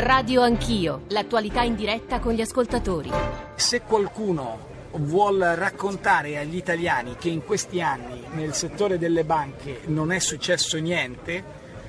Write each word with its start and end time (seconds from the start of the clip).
Radio 0.00 0.42
Anch'io, 0.42 1.06
l'attualità 1.08 1.62
in 1.62 1.74
diretta 1.74 2.20
con 2.20 2.32
gli 2.32 2.40
ascoltatori. 2.40 3.10
Se 3.56 3.80
qualcuno 3.80 4.66
vuol 4.92 5.40
raccontare 5.40 6.38
agli 6.38 6.54
italiani 6.54 7.16
che 7.18 7.30
in 7.30 7.44
questi 7.44 7.82
anni 7.82 8.22
nel 8.34 8.54
settore 8.54 8.96
delle 8.96 9.24
banche 9.24 9.80
non 9.86 10.12
è 10.12 10.20
successo 10.20 10.78
niente, 10.78 11.42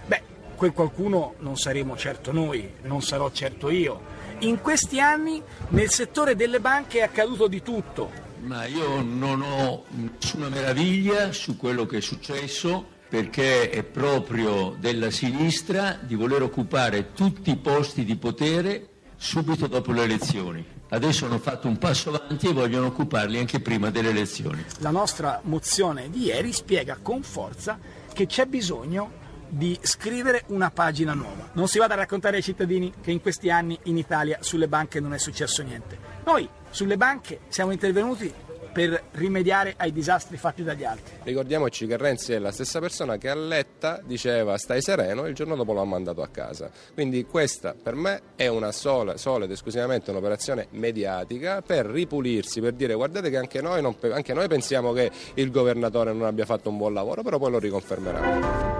beh, 0.08 0.24
quel 0.56 0.74
qualcuno 0.74 1.36
non 1.42 1.56
saremo 1.56 1.96
certo 1.96 2.32
noi, 2.32 2.78
non 2.82 3.04
sarò 3.04 3.30
certo 3.30 3.70
io. 3.70 4.02
In 4.40 4.60
questi 4.60 5.00
anni 5.00 5.40
nel 5.68 5.92
settore 5.92 6.36
delle 6.36 6.60
banche 6.60 7.02
è 7.02 7.04
accaduto 7.04 7.46
di 7.46 7.62
tutto. 7.62 8.10
Ma 8.40 8.66
io 8.66 9.04
non 9.04 9.44
ho 9.44 9.84
nessuna 9.90 10.50
meraviglia 10.50 11.32
su 11.32 11.58
quello 11.58 11.86
che 11.86 11.98
è 11.98 12.02
successo 12.02 12.98
perché 13.10 13.72
è 13.72 13.84
proprio 13.84 14.76
della 14.80 15.10
sinistra 15.10 15.98
di 16.00 16.14
voler 16.14 16.44
occupare 16.44 17.12
tutti 17.14 17.50
i 17.50 17.58
posti 17.58 18.06
di 18.06 18.16
potere 18.16 18.88
subito 19.18 19.66
dopo 19.68 19.92
le 19.92 20.04
elezioni. 20.04 20.66
Adesso 20.90 21.26
hanno 21.26 21.40
fatto 21.40 21.68
un 21.68 21.78
passo 21.78 22.14
avanti 22.14 22.48
e 22.48 22.54
vogliono 22.54 22.88
occuparli 22.88 23.38
anche 23.38 23.60
prima 23.60 23.90
delle 23.90 24.10
elezioni. 24.10 24.64
La 24.80 24.92
nostra 24.92 25.42
mozione 25.44 26.10
di 26.10 26.26
ieri 26.26 26.54
spiega 26.54 26.98
con 27.02 27.24
forza 27.24 27.80
che 28.14 28.28
c'è 28.28 28.46
bisogno 28.46 29.18
di 29.50 29.78
scrivere 29.82 30.44
una 30.48 30.70
pagina 30.70 31.14
nuova. 31.14 31.50
Non 31.54 31.68
si 31.68 31.80
vada 31.80 31.96
a 31.96 31.98
raccontare 31.98 32.38
ai 32.38 32.44
cittadini 32.44 32.94
che 33.02 33.12
in 33.12 33.22
questi 33.22 33.50
anni 33.50 33.78
in 33.84 33.98
Italia 33.98 34.38
sulle 34.42 34.68
banche 34.68 35.00
non 35.00 35.14
è 35.14 35.18
successo 35.18 35.64
niente. 35.64 35.98
Noi 36.26 36.48
sulle 36.70 36.98
banche 36.98 37.42
siamo 37.50 37.72
intervenuti 37.72 38.32
per 38.72 39.04
rimediare 39.12 39.74
ai 39.78 39.92
disastri 39.92 40.38
fatti 40.38 40.64
dagli 40.64 40.84
altri. 40.84 41.14
Ricordiamoci 41.24 41.88
che 41.88 41.98
Renzi 41.98 42.34
è 42.34 42.40
la 42.40 42.52
stessa 42.52 42.80
persona 42.80 43.18
che 43.18 43.30
a 43.30 43.36
Letta 43.36 44.02
diceva 44.04 44.58
stai 44.58 44.82
sereno 44.82 45.26
e 45.26 45.30
il 45.30 45.36
giorno 45.36 45.56
dopo 45.56 45.74
l'ha 45.74 45.84
mandato 45.84 46.22
a 46.22 46.28
casa. 46.28 46.70
Quindi 46.94 47.26
questa 47.26 47.76
per 47.82 47.96
me 47.96 48.22
è 48.36 48.48
una 48.48 48.72
sola, 48.72 49.18
sola 49.18 49.46
ed 49.46 49.52
esclusivamente 49.52 50.12
un'operazione 50.12 50.68
mediatica 50.72 51.62
per 51.62 51.86
ripulirsi, 51.86 52.62
per 52.62 52.74
dire 52.74 52.94
guardate 52.94 53.30
che 53.30 53.38
anche 53.38 53.62
noi, 53.62 53.82
non, 53.82 53.96
anche 54.12 54.34
noi 54.34 54.48
pensiamo 54.48 54.94
che 54.94 55.12
il 55.36 55.52
governatore 55.52 56.14
non 56.14 56.26
abbia 56.26 56.46
fatto 56.46 56.70
un 56.70 56.78
buon 56.78 56.94
lavoro, 56.94 57.22
però 57.24 57.38
poi 57.38 57.52
lo 57.52 57.60
riconfermerà. 57.60 58.79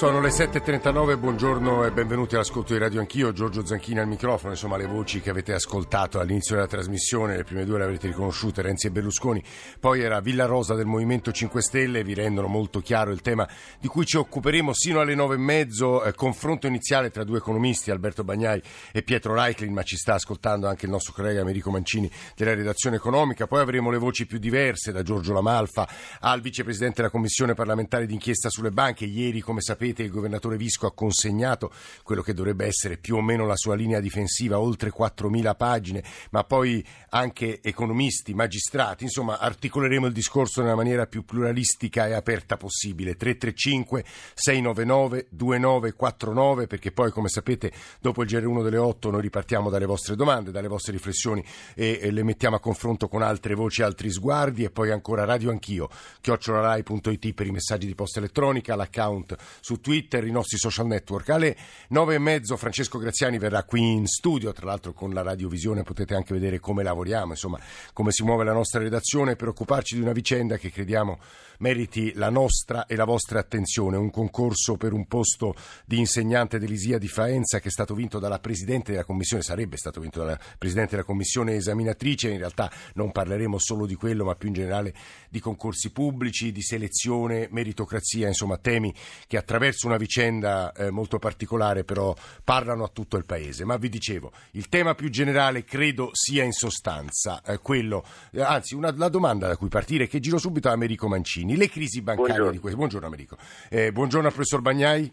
Sono 0.00 0.22
le 0.22 0.30
7.39, 0.30 1.18
buongiorno 1.18 1.84
e 1.84 1.92
benvenuti 1.92 2.34
all'ascolto 2.34 2.72
di 2.72 2.78
Radio 2.78 3.00
Anch'io, 3.00 3.34
Giorgio 3.34 3.66
Zanchini 3.66 3.98
al 3.98 4.08
microfono, 4.08 4.52
insomma 4.52 4.78
le 4.78 4.86
voci 4.86 5.20
che 5.20 5.28
avete 5.28 5.52
ascoltato 5.52 6.18
all'inizio 6.18 6.54
della 6.54 6.66
trasmissione, 6.66 7.36
le 7.36 7.44
prime 7.44 7.66
due 7.66 7.76
le 7.76 7.84
avrete 7.84 8.06
riconosciute, 8.06 8.62
Renzi 8.62 8.86
e 8.86 8.92
Berlusconi, 8.92 9.44
poi 9.78 10.00
era 10.00 10.20
Villa 10.20 10.46
Rosa 10.46 10.74
del 10.74 10.86
Movimento 10.86 11.32
5 11.32 11.60
Stelle, 11.60 12.02
vi 12.02 12.14
rendono 12.14 12.48
molto 12.48 12.80
chiaro 12.80 13.10
il 13.10 13.20
tema 13.20 13.46
di 13.78 13.88
cui 13.88 14.06
ci 14.06 14.16
occuperemo 14.16 14.72
sino 14.72 15.00
alle 15.00 15.14
nove 15.14 15.34
e 15.34 15.38
mezzo, 15.38 16.02
eh, 16.02 16.14
confronto 16.14 16.66
iniziale 16.66 17.10
tra 17.10 17.22
due 17.22 17.36
economisti, 17.36 17.90
Alberto 17.90 18.24
Bagnai 18.24 18.62
e 18.92 19.02
Pietro 19.02 19.34
Reiklin, 19.34 19.70
ma 19.70 19.82
ci 19.82 19.96
sta 19.98 20.14
ascoltando 20.14 20.66
anche 20.66 20.86
il 20.86 20.92
nostro 20.92 21.12
collega 21.12 21.42
Americo 21.42 21.70
Mancini 21.70 22.10
della 22.34 22.54
redazione 22.54 22.96
economica, 22.96 23.46
poi 23.46 23.60
avremo 23.60 23.90
le 23.90 23.98
voci 23.98 24.24
più 24.24 24.38
diverse 24.38 24.92
da 24.92 25.02
Giorgio 25.02 25.34
Lamalfa 25.34 25.86
al 26.20 26.40
vicepresidente 26.40 27.02
della 27.02 27.10
Commissione 27.10 27.52
parlamentare 27.52 28.06
d'inchiesta 28.06 28.48
sulle 28.48 28.70
banche, 28.70 29.04
ieri 29.04 29.42
come 29.42 29.60
sapete 29.60 29.88
sapete 29.90 30.02
il 30.02 30.10
governatore 30.10 30.56
Visco 30.56 30.86
ha 30.86 30.92
consegnato 30.92 31.72
quello 32.02 32.22
che 32.22 32.32
dovrebbe 32.32 32.66
essere 32.66 32.96
più 32.96 33.16
o 33.16 33.20
meno 33.20 33.46
la 33.46 33.56
sua 33.56 33.74
linea 33.74 34.00
difensiva, 34.00 34.58
oltre 34.58 34.92
4.000 34.96 35.56
pagine, 35.56 36.02
ma 36.30 36.44
poi 36.44 36.84
anche 37.10 37.60
economisti, 37.62 38.34
magistrati, 38.34 39.04
insomma 39.04 39.38
articoleremo 39.38 40.06
il 40.06 40.12
discorso 40.12 40.62
nella 40.62 40.74
maniera 40.74 41.06
più 41.06 41.24
pluralistica 41.24 42.06
e 42.06 42.12
aperta 42.12 42.56
possibile. 42.56 43.16
335 43.16 44.04
699 44.34 45.26
2949 45.30 46.66
perché 46.66 46.92
poi 46.92 47.10
come 47.10 47.28
sapete 47.28 47.72
dopo 48.00 48.22
il 48.22 48.28
GR1 48.28 48.62
delle 48.62 48.76
8 48.76 49.10
noi 49.10 49.22
ripartiamo 49.22 49.70
dalle 49.70 49.86
vostre 49.86 50.14
domande, 50.14 50.50
dalle 50.50 50.68
vostre 50.68 50.92
riflessioni 50.92 51.44
e, 51.74 51.98
e 52.00 52.10
le 52.10 52.22
mettiamo 52.22 52.56
a 52.56 52.60
confronto 52.60 53.08
con 53.08 53.22
altre 53.22 53.54
voci, 53.54 53.82
altri 53.82 54.10
sguardi 54.10 54.64
e 54.64 54.70
poi 54.70 54.90
ancora 54.90 55.24
Radio 55.24 55.50
Anch'io, 55.50 55.88
chiocciolarai.it 56.20 57.32
per 57.34 57.46
i 57.46 57.50
messaggi 57.50 57.86
di 57.86 57.94
posta 57.94 58.18
elettronica, 58.18 58.76
l'account 58.76 59.36
su 59.60 59.79
Twitter, 59.80 60.24
i 60.26 60.30
nostri 60.30 60.58
social 60.58 60.86
network. 60.86 61.28
Alle 61.30 61.56
nove 61.88 62.14
e 62.14 62.18
mezzo 62.18 62.56
Francesco 62.56 62.98
Graziani 62.98 63.38
verrà 63.38 63.64
qui 63.64 63.80
in 63.80 64.06
studio, 64.06 64.52
tra 64.52 64.66
l'altro 64.66 64.92
con 64.92 65.12
la 65.12 65.22
radiovisione 65.22 65.82
potete 65.82 66.14
anche 66.14 66.34
vedere 66.34 66.60
come 66.60 66.82
lavoriamo, 66.82 67.32
insomma 67.32 67.58
come 67.92 68.12
si 68.12 68.22
muove 68.22 68.44
la 68.44 68.52
nostra 68.52 68.80
redazione 68.80 69.36
per 69.36 69.48
occuparci 69.48 69.94
di 69.94 70.02
una 70.02 70.12
vicenda 70.12 70.56
che 70.56 70.70
crediamo 70.70 71.18
meriti 71.60 72.12
la 72.14 72.30
nostra 72.30 72.86
e 72.86 72.96
la 72.96 73.04
vostra 73.04 73.38
attenzione. 73.38 73.96
Un 73.96 74.10
concorso 74.10 74.76
per 74.76 74.92
un 74.92 75.06
posto 75.06 75.54
di 75.84 75.98
insegnante 75.98 76.58
dell'Isia 76.58 76.98
di 76.98 77.08
Faenza 77.08 77.58
che 77.58 77.68
è 77.68 77.70
stato 77.70 77.94
vinto 77.94 78.18
dalla 78.18 78.38
Presidente 78.38 78.92
della 78.92 79.04
Commissione, 79.04 79.42
sarebbe 79.42 79.76
stato 79.76 80.00
vinto 80.00 80.20
dalla 80.20 80.38
Presidente 80.58 80.92
della 80.92 81.04
Commissione 81.04 81.54
esaminatrice, 81.54 82.30
in 82.30 82.38
realtà 82.38 82.70
non 82.94 83.12
parleremo 83.12 83.58
solo 83.58 83.86
di 83.86 83.94
quello 83.94 84.24
ma 84.24 84.34
più 84.34 84.48
in 84.48 84.54
generale 84.54 84.94
di 85.30 85.40
concorsi 85.40 85.92
pubblici, 85.92 86.52
di 86.52 86.60
selezione, 86.60 87.48
meritocrazia, 87.50 88.26
insomma 88.26 88.58
temi 88.58 88.92
che 89.26 89.36
attraverso 89.36 89.86
una 89.86 89.96
vicenda 89.96 90.72
eh, 90.72 90.90
molto 90.90 91.18
particolare, 91.18 91.84
però 91.84 92.14
parlano 92.42 92.84
a 92.84 92.88
tutto 92.88 93.16
il 93.16 93.24
Paese. 93.24 93.64
Ma 93.64 93.76
vi 93.76 93.88
dicevo, 93.88 94.32
il 94.52 94.68
tema 94.68 94.94
più 94.94 95.08
generale 95.08 95.64
credo 95.64 96.10
sia 96.12 96.42
in 96.42 96.52
sostanza 96.52 97.40
eh, 97.42 97.58
quello, 97.58 98.04
eh, 98.32 98.42
anzi 98.42 98.74
una, 98.74 98.92
la 98.96 99.08
domanda 99.08 99.46
da 99.46 99.56
cui 99.56 99.68
partire 99.68 100.08
che 100.08 100.18
giro 100.18 100.38
subito 100.38 100.68
a 100.68 100.72
Americo 100.72 101.08
Mancini. 101.08 101.56
Le 101.56 101.68
crisi 101.68 102.02
bancarie 102.02 102.26
buongiorno. 102.26 102.50
di 102.50 102.58
questo. 102.58 102.78
Buongiorno 102.78 103.06
Americo. 103.06 103.36
Eh, 103.68 103.92
buongiorno 103.92 104.28
professor 104.30 104.60
Bagnai. 104.60 105.12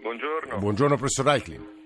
Buongiorno. 0.00 0.58
Buongiorno 0.58 0.96
professor 0.96 1.24
Reiklin. 1.24 1.83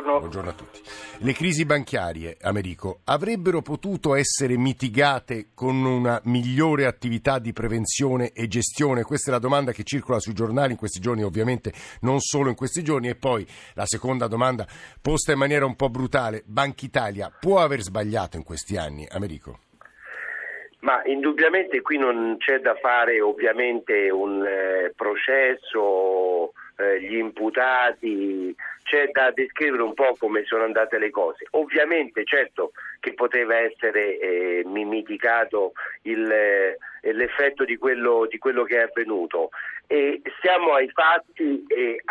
Buongiorno. 0.00 0.18
Buongiorno 0.18 0.50
a 0.50 0.54
tutti. 0.54 0.80
Le 1.18 1.32
crisi 1.32 1.66
bancarie, 1.66 2.38
Americo, 2.40 3.00
avrebbero 3.04 3.60
potuto 3.60 4.14
essere 4.14 4.56
mitigate 4.56 5.48
con 5.54 5.84
una 5.84 6.18
migliore 6.24 6.86
attività 6.86 7.38
di 7.38 7.52
prevenzione 7.52 8.32
e 8.32 8.48
gestione? 8.48 9.02
Questa 9.02 9.30
è 9.30 9.34
la 9.34 9.38
domanda 9.38 9.72
che 9.72 9.84
circola 9.84 10.18
sui 10.18 10.32
giornali 10.32 10.72
in 10.72 10.78
questi 10.78 11.00
giorni, 11.00 11.22
ovviamente 11.22 11.72
non 12.00 12.20
solo 12.20 12.48
in 12.48 12.54
questi 12.54 12.82
giorni. 12.82 13.08
E 13.08 13.14
poi 13.14 13.46
la 13.74 13.84
seconda 13.84 14.26
domanda, 14.26 14.66
posta 15.02 15.32
in 15.32 15.38
maniera 15.38 15.66
un 15.66 15.76
po' 15.76 15.90
brutale, 15.90 16.42
Banca 16.46 16.86
Italia 16.86 17.30
può 17.38 17.60
aver 17.60 17.80
sbagliato 17.80 18.38
in 18.38 18.42
questi 18.42 18.78
anni, 18.78 19.06
Americo? 19.10 19.58
Ma 20.80 21.02
indubbiamente 21.04 21.82
qui 21.82 21.98
non 21.98 22.36
c'è 22.38 22.58
da 22.60 22.74
fare 22.80 23.20
ovviamente 23.20 24.08
un 24.08 24.42
eh, 24.46 24.94
processo 24.96 26.52
eh, 26.76 27.02
gli 27.02 27.16
imputati, 27.16 28.56
c'è 28.90 29.08
da 29.12 29.30
descrivere 29.30 29.84
un 29.84 29.94
po' 29.94 30.16
come 30.18 30.44
sono 30.44 30.64
andate 30.64 30.98
le 30.98 31.10
cose. 31.10 31.46
Ovviamente, 31.50 32.24
certo 32.24 32.72
che 32.98 33.14
poteva 33.14 33.56
essere 33.56 34.18
eh, 34.18 34.62
mitigato 34.64 35.74
il, 36.02 36.28
eh, 36.28 36.76
l'effetto 37.12 37.64
di 37.64 37.76
quello, 37.76 38.26
di 38.28 38.38
quello, 38.38 38.64
che 38.64 38.78
è 38.78 38.82
avvenuto. 38.82 39.50
E 39.86 40.20
siamo 40.40 40.72
ai 40.74 40.90
fatti 40.90 41.64
e 41.68 42.02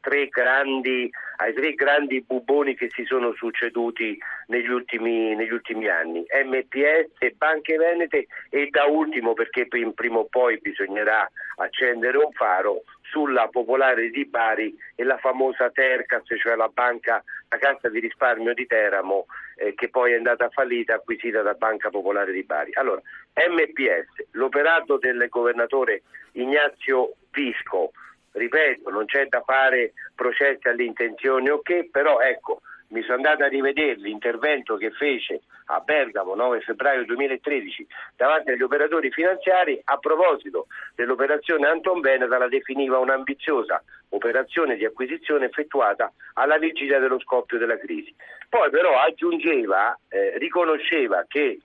tre 0.00 0.28
grandi, 0.28 1.10
ai 1.36 1.54
tre 1.54 1.72
grandi 1.72 2.22
buboni 2.22 2.74
che 2.74 2.90
si 2.94 3.04
sono 3.04 3.32
succeduti 3.32 4.18
negli 4.48 4.68
ultimi, 4.68 5.34
negli 5.34 5.52
ultimi 5.52 5.88
anni, 5.88 6.24
MPS, 6.44 7.32
Banche 7.36 7.76
Venete 7.78 8.26
e 8.50 8.68
da 8.70 8.84
ultimo, 8.84 9.32
perché 9.32 9.66
prima 9.66 10.18
o 10.18 10.26
poi 10.26 10.58
bisognerà 10.58 11.26
accendere 11.56 12.18
un 12.18 12.32
faro, 12.32 12.82
sulla 13.12 13.48
Popolare 13.48 14.08
di 14.08 14.24
Bari 14.24 14.74
e 14.94 15.04
la 15.04 15.18
famosa 15.18 15.70
Tercas, 15.70 16.22
cioè 16.38 16.56
la 16.56 16.70
banca, 16.72 17.22
la 17.50 17.58
cassa 17.58 17.90
di 17.90 18.00
risparmio 18.00 18.54
di 18.54 18.66
Teramo, 18.66 19.26
eh, 19.56 19.74
che 19.74 19.90
poi 19.90 20.12
è 20.12 20.16
andata 20.16 20.48
fallita, 20.48 20.94
acquisita 20.94 21.42
da 21.42 21.52
Banca 21.52 21.90
Popolare 21.90 22.32
di 22.32 22.42
Bari. 22.42 22.72
Allora, 22.74 23.02
MPS, 23.34 24.28
l'operato 24.32 24.96
del 24.96 25.26
governatore 25.28 26.02
Ignazio 26.32 27.16
Visco, 27.30 27.92
ripeto, 28.32 28.88
non 28.88 29.04
c'è 29.04 29.26
da 29.26 29.42
fare 29.42 29.92
processi 30.14 30.68
all'intenzione 30.68 31.50
o 31.50 31.56
okay, 31.56 31.82
che, 31.82 31.88
però 31.90 32.18
ecco, 32.20 32.62
mi 32.92 33.02
sono 33.02 33.16
andato 33.16 33.42
a 33.42 33.48
rivedere 33.48 33.96
l'intervento 33.96 34.76
che 34.76 34.90
fece 34.90 35.42
a 35.66 35.80
Bergamo 35.80 36.34
9 36.34 36.60
febbraio 36.60 37.04
2013 37.04 37.86
davanti 38.16 38.50
agli 38.50 38.62
operatori 38.62 39.10
finanziari 39.10 39.80
a 39.82 39.96
proposito 39.96 40.66
dell'operazione 40.94 41.66
Anton 41.66 42.00
Veneta 42.00 42.38
la 42.38 42.48
definiva 42.48 42.98
un'ambiziosa 42.98 43.82
operazione 44.10 44.76
di 44.76 44.84
acquisizione 44.84 45.46
effettuata 45.46 46.12
alla 46.34 46.58
vigilia 46.58 46.98
dello 46.98 47.18
scoppio 47.20 47.58
della 47.58 47.78
crisi. 47.78 48.14
Poi 48.48 48.68
però 48.70 48.98
aggiungeva, 48.98 49.98
eh, 50.08 50.36
riconosceva 50.38 51.24
che 51.26 51.58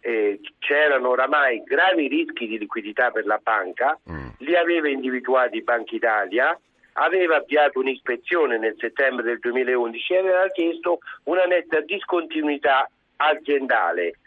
eh, 0.00 0.40
c'erano 0.58 1.10
oramai 1.10 1.62
gravi 1.62 2.08
rischi 2.08 2.46
di 2.46 2.58
liquidità 2.58 3.10
per 3.10 3.26
la 3.26 3.38
banca, 3.40 3.98
mm. 4.10 4.28
li 4.38 4.56
aveva 4.56 4.88
individuati 4.88 5.62
Banca 5.62 5.94
Italia, 5.94 6.58
aveva 6.98 7.36
avviato 7.36 7.78
un'ispezione 7.78 8.58
nel 8.58 8.76
settembre 8.78 9.24
del 9.24 9.38
2011 9.38 10.12
e 10.12 10.18
aveva 10.18 10.48
chiesto 10.48 10.98
una 11.24 11.44
netta 11.44 11.80
discontinuità 11.80 12.88
aziendale. 13.16 14.18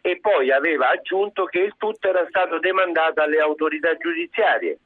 E 0.00 0.18
poi 0.20 0.50
aveva 0.52 0.90
aggiunto 0.90 1.44
che 1.44 1.60
il 1.60 1.74
tutto 1.76 2.08
era 2.08 2.24
stato 2.28 2.58
demandato 2.58 3.20
alle 3.20 3.40
autorità 3.40 3.96
giudiziarie. 3.96 4.78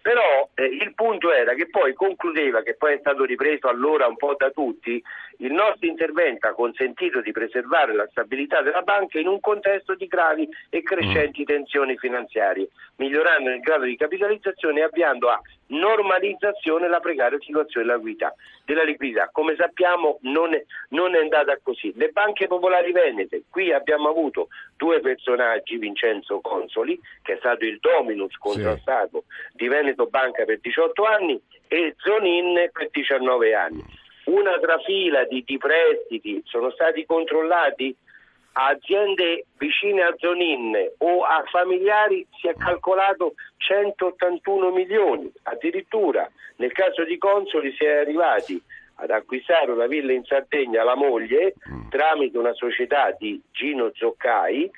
Però 0.00 0.48
eh, 0.54 0.64
il 0.64 0.94
punto 0.94 1.32
era 1.32 1.54
che 1.54 1.68
poi 1.68 1.92
concludeva, 1.92 2.62
che 2.62 2.76
poi 2.76 2.94
è 2.94 2.98
stato 2.98 3.24
ripreso 3.24 3.68
allora 3.68 4.06
un 4.06 4.16
po' 4.16 4.34
da 4.36 4.50
tutti, 4.50 5.02
il 5.38 5.52
nostro 5.52 5.86
intervento 5.86 6.46
ha 6.46 6.54
consentito 6.54 7.20
di 7.20 7.32
preservare 7.32 7.94
la 7.94 8.06
stabilità 8.10 8.62
della 8.62 8.82
banca 8.82 9.18
in 9.18 9.26
un 9.26 9.40
contesto 9.40 9.94
di 9.94 10.06
gravi 10.06 10.48
e 10.70 10.82
crescenti 10.82 11.44
tensioni 11.44 11.96
finanziarie, 11.98 12.68
migliorando 12.96 13.50
il 13.50 13.60
grado 13.60 13.84
di 13.84 13.96
capitalizzazione 13.96 14.80
e 14.80 14.84
avviando 14.84 15.28
a 15.28 15.40
normalizzazione 15.68 16.88
la 16.88 17.00
precaria 17.00 17.38
situazione 17.40 17.86
della 17.86 17.98
liquidità. 17.98 18.34
Della 18.64 18.82
liquidità. 18.84 19.28
Come 19.32 19.54
sappiamo 19.56 20.18
non 20.22 20.54
è, 20.54 20.64
non 20.90 21.14
è 21.14 21.18
andata 21.18 21.58
così. 21.62 21.92
Le 21.96 22.08
banche 22.08 22.46
popolari 22.46 22.92
venete, 22.92 23.42
qui 23.50 23.72
abbiamo 23.72 24.08
avuto 24.08 24.48
due 24.76 25.00
personaggi, 25.00 25.76
Vincenzo 25.76 26.40
Consoli, 26.40 26.98
che 27.22 27.34
è 27.34 27.36
stato 27.38 27.64
il 27.64 27.78
dominus 27.80 28.36
contrastato 28.36 29.24
sì. 29.26 29.56
di 29.56 29.68
Veneto 29.68 30.06
Banca 30.06 30.44
per 30.44 30.60
18 30.60 31.04
anni, 31.04 31.40
e 31.68 31.94
Zonin 31.98 32.70
per 32.72 32.88
19 32.90 33.54
anni. 33.54 33.84
Una 34.24 34.58
trafila 34.58 35.24
di, 35.24 35.42
di 35.44 35.56
prestiti 35.56 36.42
sono 36.44 36.70
stati 36.70 37.06
controllati 37.06 37.94
a 38.52 38.68
aziende 38.68 39.44
vicine 39.58 40.02
a 40.02 40.14
Zonin 40.18 40.74
o 40.98 41.22
a 41.22 41.44
familiari 41.50 42.26
si 42.40 42.48
è 42.48 42.54
calcolato 42.54 43.34
181 43.58 44.70
milioni, 44.70 45.30
addirittura 45.44 46.28
nel 46.56 46.72
caso 46.72 47.04
di 47.04 47.18
Consoli 47.18 47.72
si 47.76 47.84
è 47.84 47.98
arrivati 47.98 48.60
ad 48.96 49.10
acquistare 49.10 49.70
una 49.70 49.86
villa 49.86 50.12
in 50.12 50.24
Sardegna 50.24 50.82
alla 50.82 50.96
moglie 50.96 51.54
mm. 51.70 51.88
tramite 51.88 52.36
una 52.36 52.52
società 52.54 53.14
di 53.16 53.40
Gino 53.52 53.92
Zoccai 53.94 54.68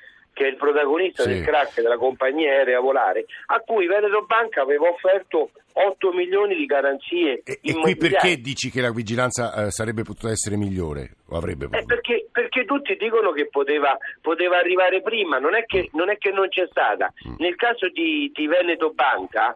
che 0.41 0.47
è 0.47 0.49
il 0.49 0.57
protagonista 0.57 1.21
sì. 1.21 1.29
del 1.29 1.43
crack 1.43 1.81
della 1.81 1.97
compagnia 1.97 2.49
aerea 2.49 2.79
volare, 2.79 3.25
a 3.47 3.59
cui 3.59 3.85
Veneto 3.85 4.25
Banca 4.25 4.63
aveva 4.63 4.87
offerto 4.89 5.51
8 5.73 6.11
milioni 6.13 6.55
di 6.55 6.65
garanzie 6.65 7.43
e, 7.45 7.59
e 7.61 7.73
qui 7.75 7.95
perché 7.95 8.37
dici 8.37 8.71
che 8.71 8.81
la 8.81 8.91
vigilanza 8.91 9.53
eh, 9.53 9.71
sarebbe 9.71 10.01
potuta 10.01 10.31
essere 10.31 10.57
migliore 10.57 11.17
o 11.29 11.37
avrebbe 11.37 11.67
potuto? 11.67 11.79
Eh 11.79 11.85
perché, 11.85 12.27
perché, 12.31 12.65
tutti 12.65 12.97
dicono 12.97 13.31
che 13.31 13.47
poteva, 13.49 13.95
poteva 14.19 14.57
arrivare 14.57 15.01
prima, 15.01 15.37
non 15.37 15.55
è 15.55 15.63
che 15.65 15.89
non, 15.93 16.09
è 16.09 16.17
che 16.17 16.31
non 16.31 16.49
c'è 16.49 16.65
stata. 16.69 17.13
Mm. 17.27 17.35
Nel 17.37 17.55
caso 17.55 17.87
di, 17.89 18.31
di 18.33 18.47
Veneto 18.47 18.91
Banca 18.91 19.55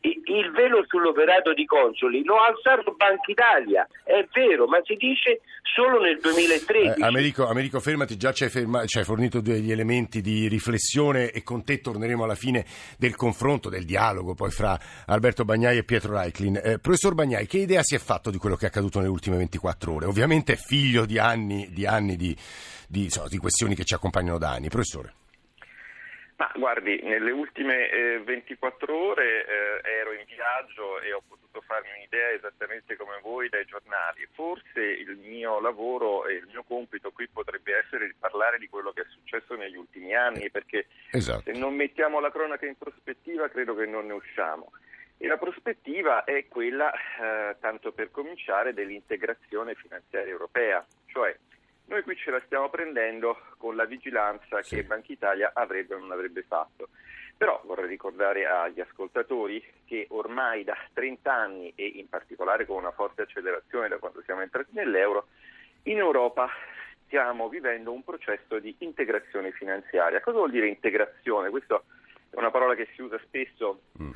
il 0.00 0.50
velo 0.52 0.84
sull'operato 0.86 1.52
di 1.52 1.64
Consoli 1.64 2.22
lo 2.24 2.36
ha 2.36 2.46
alzato 2.46 2.94
Banca 2.96 3.30
Italia, 3.30 3.86
è 4.04 4.26
vero, 4.32 4.66
ma 4.66 4.80
si 4.84 4.94
dice 4.94 5.40
solo 5.62 6.00
nel 6.00 6.18
2013. 6.20 7.00
Eh, 7.00 7.04
Americo, 7.04 7.46
Americo, 7.46 7.80
fermati, 7.80 8.16
già 8.16 8.32
ci 8.32 8.44
hai, 8.44 8.50
ferma, 8.50 8.84
ci 8.86 8.98
hai, 8.98 9.04
fornito 9.04 9.40
degli 9.40 9.70
elementi 9.70 10.20
di 10.20 10.48
riflessione 10.48 11.30
e 11.30 11.42
con 11.42 11.64
te 11.64 11.80
torneremo 11.80 12.24
alla 12.24 12.34
fine 12.34 12.64
del 12.98 13.16
confronto, 13.16 13.68
del 13.68 13.84
dialogo 13.84 14.34
poi 14.34 14.50
fra 14.50 14.78
Alberto 15.06 15.44
Bagnai 15.44 15.78
e 15.78 15.84
Pietro 15.84 16.14
Reiklin. 16.14 16.60
Eh, 16.62 16.78
professor 16.78 17.14
Bagnai, 17.14 17.46
che 17.46 17.58
idea 17.58 17.82
si 17.82 17.94
è 17.94 17.98
fatto 17.98 18.30
di 18.30 18.38
quello 18.38 18.56
che 18.56 18.66
è 18.66 18.68
accaduto 18.68 18.98
nelle 18.98 19.10
ultime 19.10 19.36
24 19.36 19.94
ore? 19.94 20.06
Ovviamente 20.06 20.52
è 20.52 20.56
figlio 20.56 21.04
di 21.04 21.18
anni 21.18 21.68
di, 21.70 21.86
anni 21.86 22.16
di, 22.16 22.36
di, 22.88 23.04
insomma, 23.04 23.28
di 23.28 23.38
questioni 23.38 23.74
che 23.74 23.84
ci 23.84 23.94
accompagnano 23.94 24.38
da 24.38 24.50
anni. 24.50 24.68
Professore. 24.68 25.19
Ma 26.40 26.50
guardi, 26.54 26.98
nelle 27.02 27.32
ultime 27.32 27.90
eh, 27.90 28.18
24 28.20 28.96
ore 28.96 29.44
eh, 29.44 29.90
ero 29.90 30.14
in 30.14 30.24
viaggio 30.26 30.98
e 31.02 31.12
ho 31.12 31.20
potuto 31.28 31.60
farmi 31.60 31.90
un'idea 31.94 32.30
esattamente 32.30 32.96
come 32.96 33.18
voi 33.20 33.50
dai 33.50 33.66
giornali. 33.66 34.26
Forse 34.32 34.80
il 34.80 35.18
mio 35.18 35.60
lavoro 35.60 36.26
e 36.26 36.36
il 36.36 36.46
mio 36.46 36.64
compito 36.66 37.10
qui 37.10 37.28
potrebbe 37.28 37.76
essere 37.76 38.06
di 38.06 38.14
parlare 38.18 38.56
di 38.56 38.70
quello 38.70 38.90
che 38.92 39.02
è 39.02 39.06
successo 39.10 39.54
negli 39.54 39.76
ultimi 39.76 40.14
anni, 40.14 40.50
perché 40.50 40.86
esatto. 41.10 41.42
se 41.44 41.52
non 41.52 41.74
mettiamo 41.74 42.20
la 42.20 42.30
cronaca 42.30 42.64
in 42.64 42.78
prospettiva 42.78 43.50
credo 43.50 43.74
che 43.74 43.84
non 43.84 44.06
ne 44.06 44.14
usciamo. 44.14 44.72
E 45.18 45.26
la 45.26 45.36
prospettiva 45.36 46.24
è 46.24 46.48
quella, 46.48 46.90
eh, 46.90 47.56
tanto 47.60 47.92
per 47.92 48.10
cominciare, 48.10 48.72
dell'integrazione 48.72 49.74
finanziaria 49.74 50.32
europea, 50.32 50.82
cioè 51.04 51.36
noi 51.90 52.02
qui 52.02 52.16
ce 52.16 52.30
la 52.30 52.40
stiamo 52.46 52.70
prendendo 52.70 53.36
con 53.58 53.74
la 53.74 53.84
vigilanza 53.84 54.62
sì. 54.62 54.76
che 54.76 54.84
Banca 54.84 55.12
Italia 55.12 55.50
avrebbe 55.52 55.94
o 55.94 55.98
non 55.98 56.12
avrebbe 56.12 56.42
fatto. 56.42 56.88
Però 57.36 57.60
vorrei 57.64 57.88
ricordare 57.88 58.46
agli 58.46 58.80
ascoltatori 58.80 59.62
che 59.86 60.06
ormai 60.10 60.62
da 60.62 60.76
30 60.92 61.32
anni 61.32 61.72
e 61.74 61.86
in 61.86 62.08
particolare 62.08 62.64
con 62.64 62.76
una 62.76 62.92
forte 62.92 63.22
accelerazione 63.22 63.88
da 63.88 63.98
quando 63.98 64.22
siamo 64.22 64.42
entrati 64.42 64.70
nell'euro, 64.72 65.26
in 65.84 65.98
Europa 65.98 66.48
stiamo 67.06 67.48
vivendo 67.48 67.92
un 67.92 68.04
processo 68.04 68.60
di 68.60 68.74
integrazione 68.78 69.50
finanziaria. 69.50 70.20
Cosa 70.20 70.36
vuol 70.36 70.50
dire 70.50 70.68
integrazione? 70.68 71.50
Questa 71.50 71.82
è 72.30 72.36
una 72.36 72.52
parola 72.52 72.74
che 72.74 72.88
si 72.94 73.02
usa 73.02 73.18
spesso 73.24 73.80
mm. 74.00 74.10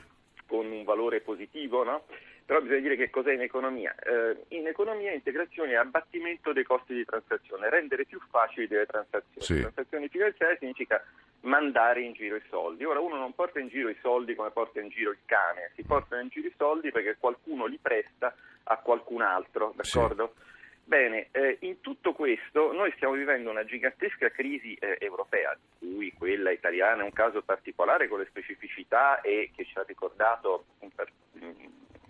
Con 0.47 0.71
un 0.71 0.85
valore 0.85 1.21
positivo, 1.21 1.85
no? 1.85 2.05
però 2.45 2.61
bisogna 2.61 2.81
dire 2.81 2.97
che 2.97 3.11
cos'è 3.11 3.33
in 3.33 3.41
economia. 3.41 3.95
Eh, 3.95 4.45
in 4.49 4.67
economia 4.67 5.13
integrazione 5.13 5.73
è 5.73 5.77
abbattimento 5.77 6.53
dei 6.53 6.65
costi 6.65 6.95
di 6.95 7.05
transazione, 7.05 7.71
rendere 7.71 8.05
più 8.05 8.21
facili 8.31 8.69
delle 8.69 8.87
transazioni. 8.87 9.41
Sì. 9.41 9.61
Transazioni 9.61 10.09
finanziarie 10.09 10.59
significa 10.59 11.03
mandare 11.41 12.03
in 12.03 12.13
giro 12.13 12.37
i 12.37 12.43
soldi. 12.51 12.85
Ora 12.85 13.01
uno 13.01 13.17
non 13.17 13.35
porta 13.35 13.61
in 13.61 13.69
giro 13.69 13.89
i 13.89 13.97
soldi 14.01 14.35
come 14.35 14.51
porta 14.51 14.81
in 14.81 14.89
giro 14.89 15.11
il 15.11 15.19
cane, 15.25 15.71
si 15.75 15.83
portano 15.85 16.21
in 16.21 16.29
giro 16.29 16.49
i 16.49 16.55
soldi 16.57 16.91
perché 16.91 17.17
qualcuno 17.19 17.65
li 17.65 17.79
presta 17.81 18.35
a 18.65 18.77
qualcun 18.77 19.23
altro, 19.23 19.73
d'accordo? 19.75 20.35
Sì. 20.35 20.53
Bene, 20.87 21.29
eh, 21.33 21.57
in 21.61 21.81
tutto 21.81 22.13
questo 22.13 22.73
noi 22.73 22.93
stiamo 22.97 23.15
vivendo 23.15 23.51
una 23.51 23.65
gigantesca 23.65 24.31
crisi 24.31 24.75
eh, 24.75 24.99
europea, 25.01 25.57
di 25.79 25.89
cui 25.95 26.13
quella 26.13 26.51
italiana 26.51 27.01
è 27.01 27.05
un 27.05 27.13
caso 27.13 27.43
particolare 27.43 28.07
con 28.07 28.19
le 28.19 28.27
specificità 28.27 29.23
e 29.23 29.51
che 29.57 29.65
ci 29.65 29.79
ha 29.79 29.85
ricordato 29.87 30.67
un, 30.81 30.91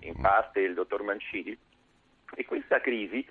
in 0.00 0.20
parte 0.20 0.60
il 0.60 0.74
dottor 0.74 1.02
Mancini, 1.02 1.56
e 2.34 2.44
questa 2.44 2.80
crisi 2.80 3.24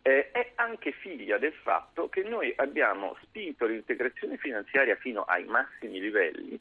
eh, 0.00 0.30
è 0.30 0.52
anche 0.54 0.92
figlia 0.92 1.36
del 1.36 1.52
fatto 1.52 2.08
che 2.08 2.22
noi 2.22 2.52
abbiamo 2.56 3.14
spinto 3.22 3.66
l'integrazione 3.66 4.38
finanziaria 4.38 4.96
fino 4.96 5.22
ai 5.24 5.44
massimi 5.44 6.00
livelli, 6.00 6.58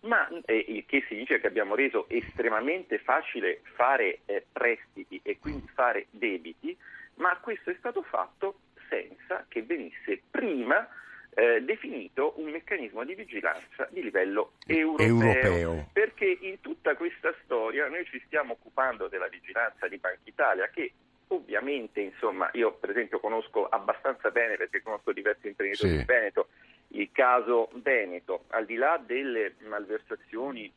ma 0.00 0.28
eh, 0.44 0.64
il 0.68 0.84
che 0.84 1.02
significa 1.08 1.38
che 1.38 1.46
abbiamo 1.46 1.74
reso 1.74 2.06
estremamente 2.10 2.98
facile 2.98 3.62
fare 3.74 4.20
eh, 4.26 4.44
prestiti 4.52 5.18
e 5.22 5.38
quindi 5.38 5.66
fare 5.72 6.06
debiti, 6.10 6.76
ma 7.20 7.38
questo 7.40 7.70
è 7.70 7.76
stato 7.78 8.02
fatto 8.02 8.60
senza 8.88 9.44
che 9.48 9.62
venisse 9.62 10.20
prima 10.30 10.86
eh, 11.34 11.62
definito 11.62 12.34
un 12.38 12.50
meccanismo 12.50 13.04
di 13.04 13.14
vigilanza 13.14 13.88
di 13.90 14.02
livello 14.02 14.54
europeo, 14.66 15.22
europeo, 15.22 15.88
perché 15.92 16.38
in 16.40 16.60
tutta 16.60 16.96
questa 16.96 17.32
storia 17.44 17.88
noi 17.88 18.04
ci 18.06 18.20
stiamo 18.26 18.54
occupando 18.54 19.06
della 19.06 19.28
vigilanza 19.28 19.86
di 19.86 19.98
Banca 19.98 20.18
Italia 20.24 20.68
che 20.68 20.92
ovviamente 21.28 22.00
insomma 22.00 22.50
io 22.54 22.72
per 22.72 22.90
esempio 22.90 23.20
conosco 23.20 23.68
abbastanza 23.68 24.30
bene 24.30 24.56
perché 24.56 24.82
conosco 24.82 25.12
diversi 25.12 25.46
imprenditori 25.46 25.92
sì. 25.92 25.98
di 25.98 26.04
Veneto 26.04 26.48
il 26.88 27.10
caso 27.12 27.70
Veneto 27.74 28.46
al 28.48 28.66
di 28.66 28.74
là 28.74 29.00
delle 29.04 29.54
malversazioni 29.60 30.72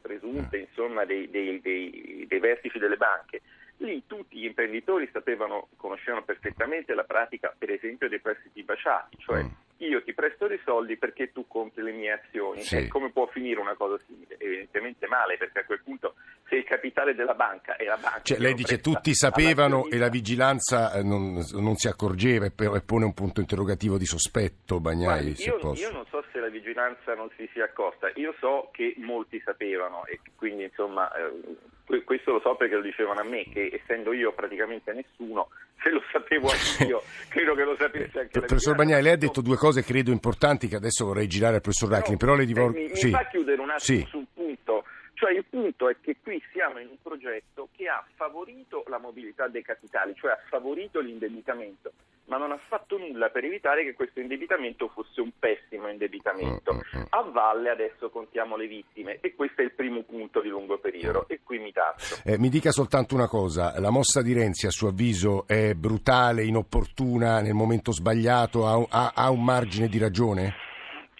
presunte 0.00 0.56
mm. 0.56 0.60
insomma 0.62 1.04
dei, 1.04 1.28
dei, 1.28 1.60
dei, 1.60 2.24
dei 2.26 2.38
vertici 2.38 2.78
delle 2.78 2.96
banche 2.96 3.42
Lì 3.82 4.02
tutti 4.06 4.38
gli 4.38 4.44
imprenditori 4.44 5.08
sapevano, 5.10 5.68
conoscevano 5.76 6.22
perfettamente 6.22 6.92
la 6.92 7.04
pratica, 7.04 7.54
per 7.56 7.70
esempio, 7.70 8.10
dei 8.10 8.20
prestiti 8.20 8.62
baciati, 8.62 9.16
cioè 9.18 9.42
mm. 9.42 9.48
io 9.78 10.02
ti 10.02 10.12
presto 10.12 10.46
dei 10.46 10.60
soldi 10.64 10.98
perché 10.98 11.32
tu 11.32 11.46
compri 11.46 11.82
le 11.82 11.92
mie 11.92 12.12
azioni. 12.12 12.60
Sì. 12.60 12.76
E 12.76 12.88
come 12.88 13.10
può 13.10 13.26
finire 13.28 13.58
una 13.58 13.74
cosa 13.74 13.98
simile? 14.06 14.36
Evidentemente 14.36 15.06
male, 15.06 15.38
perché 15.38 15.60
a 15.60 15.64
quel 15.64 15.80
punto 15.82 16.14
se 16.46 16.56
il 16.56 16.64
capitale 16.64 17.14
della 17.14 17.32
banca 17.32 17.76
è 17.76 17.84
la 17.84 17.96
banca... 17.96 18.20
Cioè, 18.20 18.38
lei 18.38 18.52
dice 18.52 18.80
tutti 18.80 19.14
sapevano 19.14 19.88
e 19.88 19.96
la 19.96 20.10
vigilanza 20.10 20.92
eh, 20.92 21.02
non, 21.02 21.42
non 21.52 21.76
si 21.76 21.88
accorgeva 21.88 22.44
e 22.44 22.50
pone 22.50 23.04
un 23.06 23.14
punto 23.14 23.40
interrogativo 23.40 23.96
di 23.96 24.04
sospetto, 24.04 24.78
Bagnai, 24.78 25.34
Guardi, 25.34 25.42
io, 25.42 25.72
io 25.74 25.90
non 25.90 26.04
so 26.10 26.22
se 26.32 26.38
la 26.38 26.48
vigilanza 26.50 27.14
non 27.14 27.30
si 27.36 27.48
sia 27.54 27.64
accorta, 27.64 28.10
io 28.16 28.34
so 28.40 28.68
che 28.72 28.94
molti 28.98 29.40
sapevano 29.42 30.04
e 30.04 30.20
quindi 30.36 30.64
insomma... 30.64 31.10
Eh, 31.14 31.78
questo 32.04 32.32
lo 32.32 32.40
so 32.40 32.54
perché 32.54 32.76
lo 32.76 32.82
dicevano 32.82 33.20
a 33.20 33.24
me, 33.24 33.44
che 33.44 33.70
essendo 33.80 34.12
io 34.12 34.32
praticamente 34.32 34.92
nessuno, 34.92 35.48
se 35.82 35.90
lo 35.90 36.02
sapevo 36.12 36.48
anch'io, 36.48 37.02
credo 37.28 37.54
che 37.54 37.64
lo 37.64 37.76
sapesse 37.76 38.20
anche 38.20 38.40
la 38.40 38.46
Professor 38.46 38.74
Bagnai, 38.74 39.02
lei 39.02 39.12
ha 39.12 39.16
detto 39.16 39.40
due 39.40 39.56
cose 39.56 39.82
credo 39.82 40.10
importanti 40.10 40.68
che 40.68 40.76
adesso 40.76 41.04
vorrei 41.04 41.26
girare 41.26 41.56
al 41.56 41.60
professor 41.60 41.90
Racklin, 41.90 42.16
però 42.18 42.34
le 42.34 42.44
divorcio... 42.44 42.78
Eh, 42.78 42.88
mi, 42.88 42.96
sì. 42.96 43.06
mi 43.06 43.12
fa 43.12 43.26
chiudere 43.26 43.60
un 43.60 43.70
attimo 43.70 43.98
sì. 43.98 44.06
sul 44.08 44.26
punto, 44.32 44.84
cioè 45.14 45.32
il 45.32 45.44
punto 45.48 45.88
è 45.88 45.96
che 46.00 46.16
qui 46.22 46.42
siamo 46.52 46.78
in 46.78 46.88
un 46.88 46.96
progetto 47.02 47.68
che 47.76 47.88
ha 47.88 48.04
favorito 48.14 48.84
la 48.88 48.98
mobilità 48.98 49.48
dei 49.48 49.62
capitali, 49.62 50.14
cioè 50.16 50.32
ha 50.32 50.40
favorito 50.48 51.00
l'indebitamento 51.00 51.92
ma 52.30 52.36
non 52.36 52.52
ha 52.52 52.60
fatto 52.68 52.96
nulla 52.96 53.28
per 53.28 53.44
evitare 53.44 53.82
che 53.82 53.92
questo 53.92 54.20
indebitamento 54.20 54.86
fosse 54.88 55.20
un 55.20 55.32
pessimo 55.36 55.88
indebitamento. 55.88 56.74
Mm, 56.74 56.76
mm, 56.76 57.00
mm. 57.00 57.04
A 57.10 57.22
valle 57.22 57.70
adesso 57.70 58.08
contiamo 58.08 58.56
le 58.56 58.68
vittime 58.68 59.18
e 59.20 59.34
questo 59.34 59.62
è 59.62 59.64
il 59.64 59.72
primo 59.72 60.02
punto 60.02 60.40
di 60.40 60.48
lungo 60.48 60.78
periodo 60.78 61.26
e 61.26 61.40
qui 61.42 61.58
mi 61.58 61.72
taccio. 61.72 62.18
Eh, 62.24 62.38
mi 62.38 62.48
dica 62.48 62.70
soltanto 62.70 63.16
una 63.16 63.26
cosa, 63.26 63.74
la 63.80 63.90
mossa 63.90 64.22
di 64.22 64.32
Renzi 64.32 64.66
a 64.66 64.70
suo 64.70 64.90
avviso 64.90 65.44
è 65.48 65.74
brutale, 65.74 66.44
inopportuna, 66.44 67.40
nel 67.40 67.54
momento 67.54 67.90
sbagliato, 67.90 68.64
ha, 68.64 68.86
ha, 68.88 69.12
ha 69.12 69.30
un 69.30 69.42
margine 69.42 69.88
di 69.88 69.98
ragione? 69.98 70.54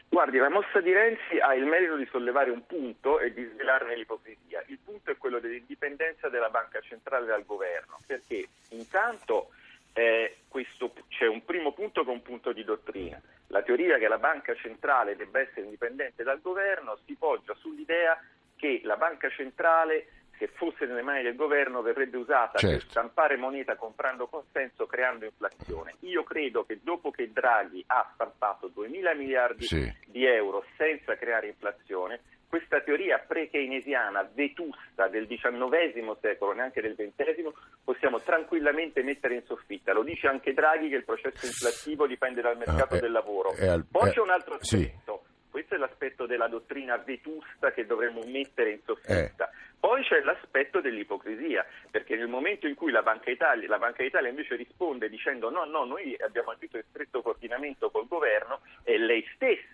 Guardi, 0.09 0.39
la 0.39 0.49
mossa 0.49 0.81
di 0.81 0.93
Renzi 0.93 1.39
ha 1.41 1.55
il 1.55 1.65
merito 1.65 1.97
di 1.97 2.07
sollevare 2.11 2.51
un 2.51 2.65
punto 2.67 3.19
e 3.19 3.33
di 3.33 3.49
svelarne 3.53 3.97
l'ipocrisia. 3.97 4.63
Il 4.69 4.79
punto 4.85 5.11
è 5.11 5.17
quello 5.17 5.41
dell'indipendenza 5.41 6.29
della 6.29 6.51
banca 6.51 6.81
centrale 6.81 7.27
dal 7.27 7.45
governo, 7.45 7.97
perché 8.07 8.47
intanto 8.71 9.51
eh, 9.93 10.37
questo, 10.49 10.93
c'è 11.09 11.27
un 11.27 11.45
primo 11.45 11.73
punto 11.73 12.03
che 12.05 12.11
è 12.11 12.13
un 12.13 12.23
punto 12.23 12.53
di 12.53 12.65
dottrina. 12.65 13.21
La 13.49 13.63
teoria 13.63 13.99
che 13.99 14.09
la 14.09 14.19
banca 14.19 14.55
centrale 14.55 15.17
debba 15.17 15.41
essere 15.41 15.63
indipendente 15.63 16.23
dal 16.23 16.41
governo 16.41 16.99
si 17.05 17.15
poggia 17.15 17.55
sull'idea 17.55 18.21
che 18.57 18.81
la 18.85 18.97
banca 18.97 19.29
centrale 19.31 20.07
se 20.41 20.49
fosse 20.49 20.87
nelle 20.87 21.03
mani 21.03 21.23
del 21.23 21.37
governo 21.37 21.83
verrebbe 21.83 22.17
usata 22.17 22.59
certo. 22.59 22.77
per 22.77 22.91
stampare 22.91 23.37
moneta 23.37 23.77
comprando 23.77 24.27
consenso 24.27 24.87
creando 24.87 25.27
inflazione. 25.27 25.97
Io 26.01 26.23
credo 26.25 26.65
che 26.65 26.81
dopo 26.83 27.11
che 27.11 27.31
Draghi 27.31 27.85
ha 27.89 28.11
stampato 28.15 28.69
2 28.69 28.89
mila 28.89 29.13
miliardi 29.13 29.67
sì. 29.67 29.95
di 30.07 30.25
euro 30.25 30.65
senza 30.79 31.15
creare 31.17 31.49
inflazione, 31.49 32.21
questa 32.51 32.81
teoria 32.81 33.19
pre-keynesiana 33.21 34.29
vetusta 34.35 35.07
del 35.07 35.29
XIX 35.29 36.19
secolo, 36.21 36.53
neanche 36.53 36.81
del 36.81 36.97
XX, 36.97 37.49
possiamo 37.85 38.21
tranquillamente 38.21 39.05
mettere 39.05 39.37
in 39.37 39.45
soffitta. 39.45 39.93
Lo 39.93 40.03
dice 40.03 40.27
anche 40.27 40.53
Draghi 40.53 40.89
che 40.89 40.97
il 40.97 41.05
processo 41.05 41.47
inflattivo 41.47 42.09
dipende 42.09 42.43
dal 42.43 42.59
mercato 42.59 42.95
ah, 42.95 42.97
eh, 42.97 43.01
del 43.01 43.13
lavoro. 43.13 43.51
Al, 43.51 43.87
Poi 43.89 44.09
eh, 44.09 44.13
c'è 44.13 44.21
un 44.21 44.31
altro 44.31 44.55
aspetto. 44.57 45.23
Sì. 45.25 45.39
Questo 45.51 45.75
è 45.75 45.79
l'aspetto 45.79 46.27
della 46.27 46.49
dottrina 46.49 46.97
vetusta 46.97 47.73
che 47.73 47.87
dovremmo 47.87 48.23
mettere 48.27 48.71
in 48.71 48.81
soffitta. 48.85 49.49
Eh. 49.49 49.69
Poi 49.81 50.03
c'è 50.03 50.21
l'aspetto 50.21 50.81
dell'ipocrisia, 50.83 51.65
perché 51.91 52.15
nel 52.15 52.29
momento 52.29 52.67
in 52.67 52.75
cui 52.75 52.93
la 52.93 53.03
Banca 53.03 53.31
Italia, 53.31 53.67
la 53.67 53.79
Banca 53.79 54.03
Italia 54.03 54.29
invece 54.29 54.55
risponde 54.55 55.09
dicendo 55.09 55.49
no, 55.51 55.65
no, 55.65 55.85
noi 55.85 56.15
abbiamo 56.21 56.51
agito 56.51 56.77
in 56.77 56.85
stretto 56.91 57.23
coordinamento 57.23 57.91
col 57.91 58.07
governo 58.07 58.61
e 58.85 58.99
lei 58.99 59.25
stessa, 59.35 59.70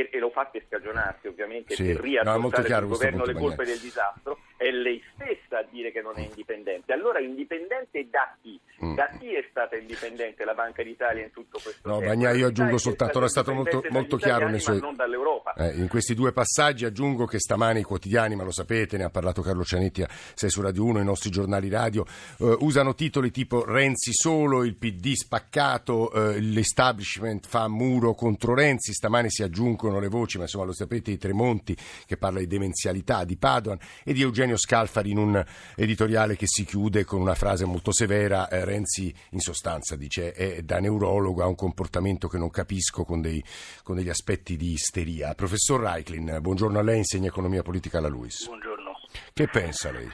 per, 0.00 0.08
e 0.10 0.18
lo 0.18 0.30
fa 0.30 0.46
per 0.46 0.62
scagionarsi 0.66 1.26
ovviamente, 1.26 1.74
sì, 1.74 1.84
per 1.84 2.00
riadottare 2.00 2.68
no, 2.68 2.78
il 2.78 2.86
governo 2.86 3.24
le 3.24 3.34
colpe 3.34 3.64
del 3.64 3.78
disastro, 3.78 4.38
è 4.56 4.70
lei 4.70 5.02
stessa 5.14 5.58
a 5.58 5.66
dire 5.68 5.92
che 5.92 6.00
non 6.00 6.18
è 6.18 6.22
indipendente. 6.22 6.92
Allora 6.92 7.18
indipendente 7.20 8.08
da 8.08 8.34
chi? 8.40 8.58
Mm. 8.84 8.94
Da 8.94 9.10
chi 9.18 9.34
è 9.34 9.46
stata 9.48 9.76
indipendente 9.76 10.44
la 10.44 10.54
Banca 10.54 10.82
d'Italia 10.82 11.24
in 11.24 11.30
tutto 11.30 11.58
questo 11.62 11.88
no, 11.88 11.98
tempo? 11.98 12.28
Io 12.28 12.46
aggiungo 12.46 12.78
soltanto, 12.78 13.18
era 13.18 13.28
stato 13.28 13.52
molto, 13.52 13.82
molto 13.90 14.16
chiaro 14.16 14.48
nei 14.48 14.60
suoi... 14.60 14.80
non 14.80 14.96
dall'Europa. 14.96 15.54
Eh, 15.54 15.76
in 15.76 15.88
questi 15.88 16.14
due 16.14 16.32
passaggi 16.32 16.84
aggiungo 16.84 17.26
che 17.26 17.38
stamani 17.38 17.80
i 17.80 17.84
quotidiani, 17.84 18.34
ma 18.34 18.42
lo 18.42 18.50
sapete, 18.50 18.96
ne 18.96 19.04
ha 19.04 19.10
parlato 19.10 19.42
Carlo 19.42 19.64
Cianetti, 19.64 20.04
sei 20.34 20.50
su 20.50 20.60
Radio 20.60 20.84
1, 20.84 21.00
i 21.00 21.04
nostri 21.04 21.30
giornali 21.30 21.68
radio, 21.68 22.04
eh, 22.38 22.56
usano 22.60 22.94
titoli 22.94 23.30
tipo 23.30 23.64
Renzi 23.64 24.12
solo, 24.12 24.64
il 24.64 24.76
PD 24.76 25.12
spaccato, 25.12 26.12
eh, 26.12 26.40
l'establishment 26.40 27.46
fa 27.46 27.68
muro 27.68 28.14
contro 28.14 28.54
Renzi, 28.54 28.92
stamani 28.92 29.30
si 29.30 29.42
aggiungono 29.42 30.00
le 30.00 30.08
voci, 30.08 30.36
ma 30.36 30.44
insomma 30.44 30.64
lo 30.64 30.72
sapete, 30.72 31.10
i 31.10 31.18
Tremonti 31.18 31.76
che 32.06 32.16
parla 32.16 32.40
di 32.40 32.46
demenzialità, 32.46 33.24
di 33.24 33.36
Padoan 33.36 33.78
e 34.04 34.12
di 34.12 34.22
Eugenio 34.22 34.50
Eugenio 34.50 34.56
Scalfari 34.56 35.10
in 35.10 35.18
un 35.18 35.44
editoriale 35.76 36.36
che 36.36 36.46
si 36.46 36.64
chiude 36.64 37.04
con 37.04 37.20
una 37.20 37.34
frase 37.34 37.64
molto 37.64 37.92
severa. 37.92 38.48
Eh, 38.48 38.64
Renzi 38.70 39.12
in 39.30 39.40
sostanza 39.40 39.96
dice 39.96 40.32
è 40.32 40.62
da 40.62 40.78
neurologo, 40.78 41.42
ha 41.42 41.46
un 41.46 41.56
comportamento 41.56 42.28
che 42.28 42.38
non 42.38 42.50
capisco 42.50 43.04
con, 43.04 43.20
dei, 43.20 43.42
con 43.82 43.96
degli 43.96 44.08
aspetti 44.08 44.56
di 44.56 44.72
isteria. 44.72 45.34
Professor 45.34 45.80
Reiklin, 45.80 46.38
buongiorno 46.40 46.78
a 46.78 46.82
lei, 46.82 46.98
insegna 46.98 47.26
economia 47.26 47.62
politica 47.62 47.98
alla 47.98 48.08
LUIS. 48.08 48.46
Buongiorno. 48.46 48.92
Che 49.32 49.48
pensa 49.48 49.90
lei? 49.90 50.08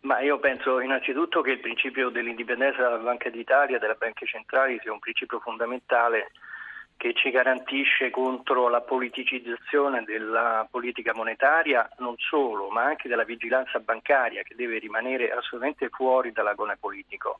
Ma 0.00 0.20
io 0.20 0.38
penso 0.38 0.80
innanzitutto 0.80 1.42
che 1.42 1.50
il 1.50 1.60
principio 1.60 2.10
dell'indipendenza 2.10 2.80
della 2.80 2.98
Banca 2.98 3.28
d'Italia 3.28 3.76
e 3.76 3.80
delle 3.80 3.96
banche 3.98 4.24
centrali 4.24 4.78
sia 4.80 4.92
un 4.92 5.00
principio 5.00 5.40
fondamentale 5.40 6.30
che 6.96 7.12
ci 7.14 7.30
garantisce 7.30 8.10
contro 8.10 8.68
la 8.68 8.80
politicizzazione 8.80 10.02
della 10.04 10.66
politica 10.70 11.12
monetaria, 11.14 11.88
non 11.98 12.14
solo, 12.16 12.70
ma 12.70 12.84
anche 12.84 13.08
della 13.08 13.24
vigilanza 13.24 13.78
bancaria 13.80 14.42
che 14.42 14.54
deve 14.54 14.78
rimanere 14.78 15.30
assolutamente 15.30 15.88
fuori 15.90 16.32
dall'agone 16.32 16.76
politico. 16.78 17.38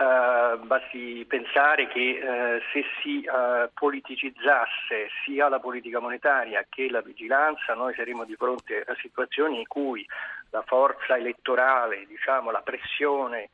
Uh, 0.00 0.56
basti 0.64 1.26
pensare 1.28 1.86
che 1.88 2.20
uh, 2.22 2.62
se 2.72 2.84
si 3.02 3.26
uh, 3.26 3.68
politicizzasse 3.74 5.10
sia 5.24 5.48
la 5.48 5.58
politica 5.58 6.00
monetaria 6.00 6.64
che 6.70 6.88
la 6.88 7.02
vigilanza, 7.02 7.74
noi 7.74 7.92
saremmo 7.94 8.24
di 8.24 8.34
fronte 8.36 8.82
a 8.86 8.94
situazioni 8.98 9.58
in 9.58 9.66
cui 9.66 10.06
la 10.50 10.62
forza 10.62 11.18
elettorale, 11.18 12.06
diciamo, 12.06 12.50
la 12.50 12.62
pressione 12.62 13.50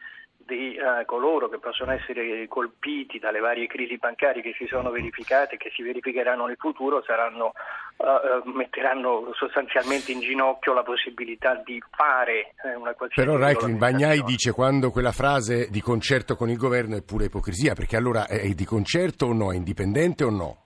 di 0.46 0.78
uh, 0.78 1.04
coloro 1.04 1.48
che 1.48 1.58
possono 1.58 1.92
essere 1.92 2.46
colpiti 2.48 3.18
dalle 3.18 3.40
varie 3.40 3.66
crisi 3.66 3.96
bancarie 3.98 4.42
che 4.42 4.54
si 4.56 4.66
sono 4.66 4.90
verificate 4.90 5.54
e 5.54 5.58
che 5.58 5.70
si 5.74 5.82
verificheranno 5.82 6.46
nel 6.46 6.56
futuro 6.56 7.02
saranno, 7.02 7.52
uh, 7.96 8.48
metteranno 8.50 9.30
sostanzialmente 9.34 10.12
in 10.12 10.20
ginocchio 10.20 10.72
la 10.72 10.82
possibilità 10.82 11.60
di 11.64 11.82
fare 11.90 12.54
uh, 12.62 12.80
una 12.80 12.94
qualsiasi 12.94 13.28
Però 13.28 13.36
Reiklin 13.36 13.76
Bagnai 13.76 14.22
dice 14.22 14.52
quando 14.52 14.90
quella 14.90 15.12
frase 15.12 15.68
di 15.68 15.80
concerto 15.80 16.36
con 16.36 16.48
il 16.48 16.56
governo 16.56 16.96
è 16.96 17.02
pure 17.02 17.26
ipocrisia, 17.26 17.74
perché 17.74 17.96
allora 17.96 18.26
è 18.26 18.48
di 18.48 18.64
concerto 18.64 19.26
o 19.26 19.32
no, 19.32 19.52
è 19.52 19.56
indipendente 19.56 20.24
o 20.24 20.30
no? 20.30 20.65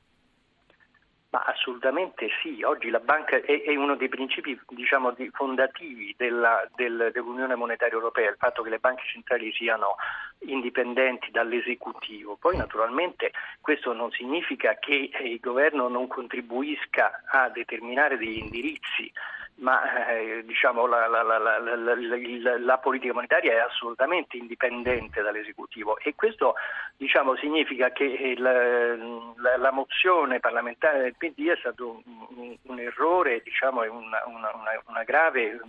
Ma 1.30 1.44
assolutamente 1.46 2.28
sì, 2.42 2.60
oggi 2.64 2.90
la 2.90 2.98
banca 2.98 3.36
è, 3.36 3.62
è 3.62 3.76
uno 3.76 3.94
dei 3.94 4.08
principi 4.08 4.60
diciamo, 4.70 5.12
di, 5.12 5.30
fondativi 5.32 6.12
della, 6.18 6.68
del, 6.74 7.10
dell'Unione 7.12 7.54
Monetaria 7.54 7.94
Europea, 7.94 8.30
il 8.30 8.36
fatto 8.36 8.62
che 8.62 8.70
le 8.70 8.80
banche 8.80 9.04
centrali 9.06 9.52
siano 9.52 9.94
indipendenti 10.40 11.30
dall'esecutivo. 11.30 12.36
Poi 12.36 12.56
naturalmente 12.56 13.30
questo 13.60 13.92
non 13.92 14.10
significa 14.10 14.74
che 14.80 15.10
il 15.22 15.38
governo 15.38 15.86
non 15.86 16.08
contribuisca 16.08 17.22
a 17.30 17.48
determinare 17.48 18.18
degli 18.18 18.38
indirizzi 18.38 19.12
ma 19.60 20.08
eh, 20.08 20.42
diciamo, 20.44 20.86
la, 20.86 21.06
la, 21.06 21.22
la, 21.22 22.58
la, 22.58 22.78
politica 22.78 23.12
monetaria 23.12 23.52
è 23.52 23.58
assolutamente 23.58 24.36
indipendente 24.36 25.22
dall'esecutivo 25.22 25.98
e 25.98 26.14
questo 26.14 26.54
diciamo, 26.96 27.36
significa 27.36 27.90
che 27.90 28.04
il, 28.04 28.40
la, 28.40 29.70
mozione 29.72 30.40
parlamentare 30.40 31.00
del 31.00 31.14
PD 31.16 31.48
è 31.48 31.56
stato 31.58 32.02
un, 32.04 32.56
un 32.62 32.78
errore 32.78 33.42
diciamo, 33.42 33.82
una, 33.82 34.22
una, 34.26 34.50
una, 34.86 35.02
grave 35.04 35.60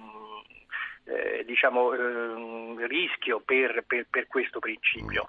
eh, 1.05 1.43
diciamo, 1.46 1.93
eh, 1.93 2.88
rischio 2.88 3.41
per, 3.43 3.84
per, 3.88 4.05
per, 4.10 4.27
questo 4.27 4.60
principio. 4.60 5.25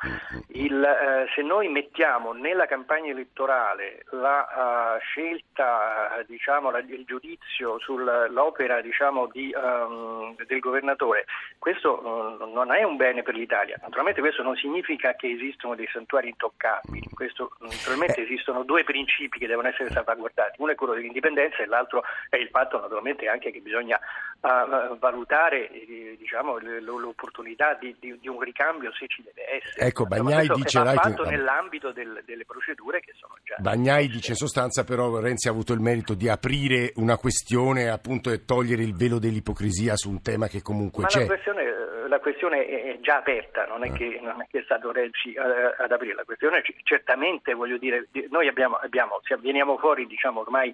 Il, 0.49 0.83
eh, 0.83 1.29
se 1.35 1.43
noi 1.43 1.69
mettiamo 1.69 2.33
nella 2.33 2.67
campagna 2.67 3.11
elettorale 3.11 4.05
la 4.11 4.97
uh, 4.97 5.01
scelta, 5.01 6.23
diciamo, 6.27 6.71
la, 6.71 6.79
il 6.79 7.05
giudizio 7.07 7.79
sull'opera 7.79 8.81
diciamo, 8.81 9.27
di, 9.27 9.53
um, 9.55 10.37
del 10.47 10.61
governatore, 10.61 11.25
questo 11.59 12.39
uh, 12.39 12.53
non 12.53 12.73
è 12.73 12.83
un 12.83 12.97
bene 12.97 13.23
per 13.23 13.35
l'Italia. 13.35 13.79
Naturalmente 13.81 14.21
questo 14.21 14.43
non 14.43 14.57
significa 14.57 15.15
che 15.15 15.31
esistono 15.31 15.75
dei 15.75 15.89
santuari 15.91 16.29
intoccabili, 16.29 17.09
questo, 17.15 17.57
naturalmente 17.61 18.21
eh. 18.21 18.25
esistono 18.25 18.63
due 18.63 18.85
principi 18.85 19.39
che 19.39 19.47
devono 19.47 19.69
essere 19.69 19.91
salvaguardati, 19.91 20.61
uno 20.61 20.73
è 20.73 20.75
quello 20.75 20.95
dell'indipendenza 20.95 21.63
e 21.63 21.67
l'altro 21.67 22.03
è 22.29 22.37
il 22.37 22.49
fatto 22.49 22.79
naturalmente 22.79 23.29
anche 23.29 23.51
che 23.51 23.61
bisogna 23.61 23.99
uh, 24.41 24.99
valutare 24.99 25.62
eh, 25.71 26.17
diciamo, 26.19 26.59
l'opportunità 26.59 27.77
di, 27.81 27.95
di, 27.99 28.19
di, 28.21 28.29
un 28.29 28.41
ricambio 28.41 28.93
se 28.93 29.07
ci 29.07 29.23
deve 29.23 29.63
essere. 29.63 29.87
Ecco, 29.87 30.05
Bagnai 30.07 30.49
dice 30.49 30.83
va 30.83 30.93
fatto 30.95 31.25
nell'ambito 31.25 31.93
del, 31.93 32.23
delle 32.25 32.45
procedure 32.45 33.01
che 33.01 33.13
sono 33.17 33.35
già. 33.43 33.57
Bagnai 33.59 34.09
dice 34.09 34.31
in 34.33 34.37
sostanza 34.37 34.85
però 34.85 35.19
Renzi 35.21 35.49
ha 35.49 35.51
avuto 35.51 35.73
il 35.73 35.81
merito 35.81 36.15
di 36.15 36.29
aprire 36.29 36.93
una 36.97 37.17
questione 37.17 37.89
appunto 37.89 38.31
e 38.31 38.45
togliere 38.45 38.83
il 38.83 38.95
velo 38.95 39.19
dell'ipocrisia 39.19 39.97
su 39.97 40.11
un 40.11 40.23
tema 40.23 40.47
che 40.47 40.63
comunque 40.63 41.03
Ma 41.03 41.09
c'è. 41.09 41.21
La 41.21 41.27
questione, 41.27 41.65
la 42.09 42.21
questione 42.21 42.67
è 42.67 42.99
già 43.01 43.17
aperta, 43.17 43.67
non 43.67 43.85
è, 43.85 43.89
ah. 43.89 43.93
che, 43.93 44.21
non 44.23 44.41
è 44.41 44.47
che 44.51 44.61
è 44.61 44.63
stato 44.63 44.93
Renzi 44.93 45.35
uh, 45.37 45.83
ad 45.83 45.93
aprire 45.93 46.15
la 46.15 46.25
questione, 46.25 46.63
certamente 46.83 47.55
voglio 47.55 47.79
dire, 47.79 48.09
noi 48.31 48.49
abbiamo, 48.49 48.77
abbiamo 48.77 49.21
veniamo 49.41 49.77
fuori 49.79 50.07
diciamo 50.07 50.41
ormai 50.41 50.73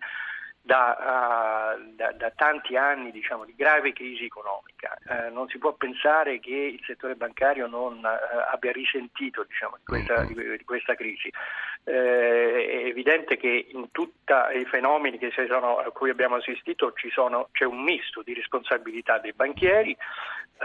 da, 0.69 1.75
uh, 1.79 1.95
da, 1.95 2.13
da, 2.13 2.31
tanti 2.37 2.77
anni 2.77 3.11
diciamo, 3.11 3.47
di 3.47 3.55
grave 3.57 3.95
crisi 3.95 4.27
economica. 4.27 4.99
Uh, 5.09 5.33
non 5.33 5.49
si 5.49 5.57
può 5.57 5.73
pensare 5.73 6.41
che 6.41 6.55
il 6.55 6.83
settore 6.85 7.15
bancario 7.15 7.67
non 7.67 7.97
uh, 7.97 8.53
abbia 8.53 8.71
risentito 8.73 9.45
diciamo, 9.45 9.77
di, 9.79 9.85
questa, 9.87 10.25
di, 10.25 10.35
di, 10.35 10.65
questa, 10.67 10.95
crisi. 10.95 11.33
è 11.85 12.85
evidente 12.85 13.39
che 13.39 13.69
in 13.71 13.91
tutti 13.93 14.35
i 14.57 14.65
fenomeni 14.67 15.19
sono, 15.49 15.79
a 15.79 15.91
cui 15.91 16.11
abbiamo 16.11 16.35
assistito 16.37 16.93
sono, 17.15 17.49
c'è 17.53 17.65
un 17.65 17.83
misto 17.83 18.21
di 18.21 18.35
responsabilità 18.35 19.17
dei 19.19 19.33
banchieri 19.33 19.97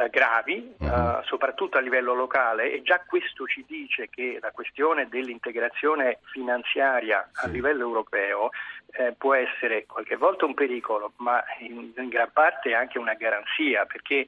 gravi, 0.09 0.75
mm-hmm. 0.83 1.21
soprattutto 1.25 1.77
a 1.77 1.81
livello 1.81 2.13
locale, 2.13 2.73
e 2.73 2.81
già 2.81 2.99
questo 3.05 3.45
ci 3.45 3.63
dice 3.67 4.09
che 4.09 4.39
la 4.41 4.49
questione 4.51 5.07
dell'integrazione 5.07 6.17
finanziaria 6.23 7.29
a 7.31 7.47
livello 7.47 7.83
europeo 7.83 8.49
eh, 8.95 9.13
può 9.17 9.33
essere 9.33 9.85
qualche 9.85 10.15
volta 10.15 10.45
un 10.45 10.53
pericolo, 10.53 11.13
ma 11.17 11.43
in, 11.59 11.91
in 11.95 12.09
gran 12.09 12.29
parte 12.31 12.73
anche 12.73 12.99
una 12.99 13.13
garanzia, 13.13 13.85
perché 13.85 14.25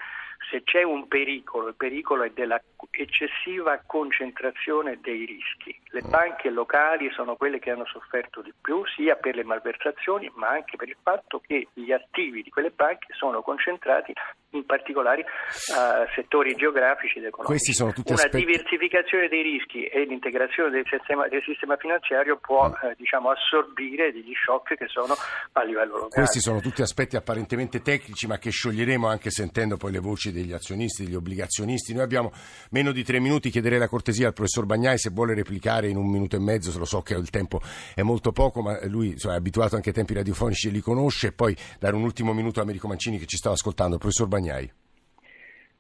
se 0.50 0.64
c'è 0.64 0.84
un 0.84 1.08
pericolo, 1.08 1.70
il 1.70 1.76
pericolo 1.76 2.24
è 2.24 2.32
della 2.34 2.62
eccessiva 2.92 3.82
concentrazione 3.86 5.00
dei 5.02 5.26
rischi. 5.26 5.78
Le 5.90 6.04
mm. 6.06 6.10
banche 6.10 6.50
locali 6.50 7.10
sono 7.12 7.36
quelle 7.36 7.60
che 7.60 7.72
hanno 7.72 7.86
sofferto 7.86 8.42
di 8.42 8.54
più 8.60 8.84
sia 8.96 9.16
per 9.16 9.36
le 9.36 9.44
malversazioni 9.44 10.32
ma 10.36 10.50
anche 10.50 10.78
per 10.78 10.90
il 10.90 10.98
fatto 11.02 11.42
che 11.46 11.68
gli 11.74 11.92
attivi 11.92 12.42
di 12.42 12.50
quelle 12.50 12.72
banche 12.72 13.08
sono 13.14 13.42
concentrati 13.42 14.14
in 14.50 14.66
particolari 14.66 15.22
uh, 15.22 16.08
settori 16.16 16.56
geografici 16.56 17.18
ed 17.18 17.26
economici. 17.26 17.82
Una 17.82 17.92
aspetti... 18.14 18.38
diversificazione 18.38 19.28
dei 19.28 19.42
rischi 19.42 19.86
e 19.86 20.06
l'integrazione 20.06 20.70
del 20.70 20.86
sistema, 20.90 21.28
del 21.28 21.44
sistema 21.44 21.76
finanziario 21.76 22.38
può 22.38 22.70
mm. 22.70 22.88
eh, 22.88 22.96
diciamo, 22.98 23.32
assorbire 23.32 24.12
degli 24.14 24.34
shock 24.34 24.76
che 24.76 24.88
sono 24.88 25.14
a 25.52 25.64
livello 25.64 25.94
locale. 25.94 26.10
Questi 26.10 26.40
sono 26.40 26.62
tutti 26.62 26.82
aspetti 26.82 27.16
apparentemente 27.16 27.82
tecnici 27.82 28.28
ma 28.28 28.38
che 28.38 28.50
scioglieremo 28.50 29.08
anche 29.08 29.30
sentendo 29.30 29.76
poi 29.78 29.92
le 29.92 30.00
voci 30.00 30.32
degli 30.36 30.54
azionisti, 30.54 31.06
degli 31.06 31.16
obbligazionisti. 31.16 31.94
Noi 31.94 32.04
abbiamo 32.04 32.32
meno 32.72 32.92
di 32.92 33.04
tre 33.04 33.20
minuti, 33.20 33.50
chiederei 33.50 33.80
la 33.80 33.88
cortesia 33.88 34.28
al 34.28 34.34
professor 34.34 34.66
Bagnai 34.66 34.98
se 34.98 35.10
vuole 35.10 35.34
replicare 35.34 35.88
in 35.88 35.98
un 35.98 36.08
minuto 36.08 36.36
e 36.36 36.40
mezzo, 36.40 36.72
se 36.72 36.78
lo 36.78 36.86
so 36.86 37.02
che 37.02 37.16
il 37.16 37.30
tempo 37.30 37.60
è 37.96 38.02
molto 38.04 38.32
poco, 38.32 38.62
ma 38.62 38.78
lui 38.86 39.10
insomma, 39.10 39.34
è 39.34 39.38
abituato 39.38 39.76
anche 39.76 39.90
ai 39.90 39.96
tempi 39.96 40.14
radiofonici 40.14 40.68
e 40.68 40.72
li 40.72 40.82
conosce, 40.82 41.28
e 41.28 41.32
poi 41.32 41.56
dare 41.80 41.96
un 41.96 42.04
ultimo 42.04 42.34
minuto 42.34 42.60
a 42.60 42.64
Americo 42.64 42.88
Mancini 42.88 43.18
che 43.18 43.26
ci 43.26 43.38
stava 43.38 43.56
ascoltando. 43.56 43.98
Professor 43.98 44.28
Bagnai. 44.28 44.72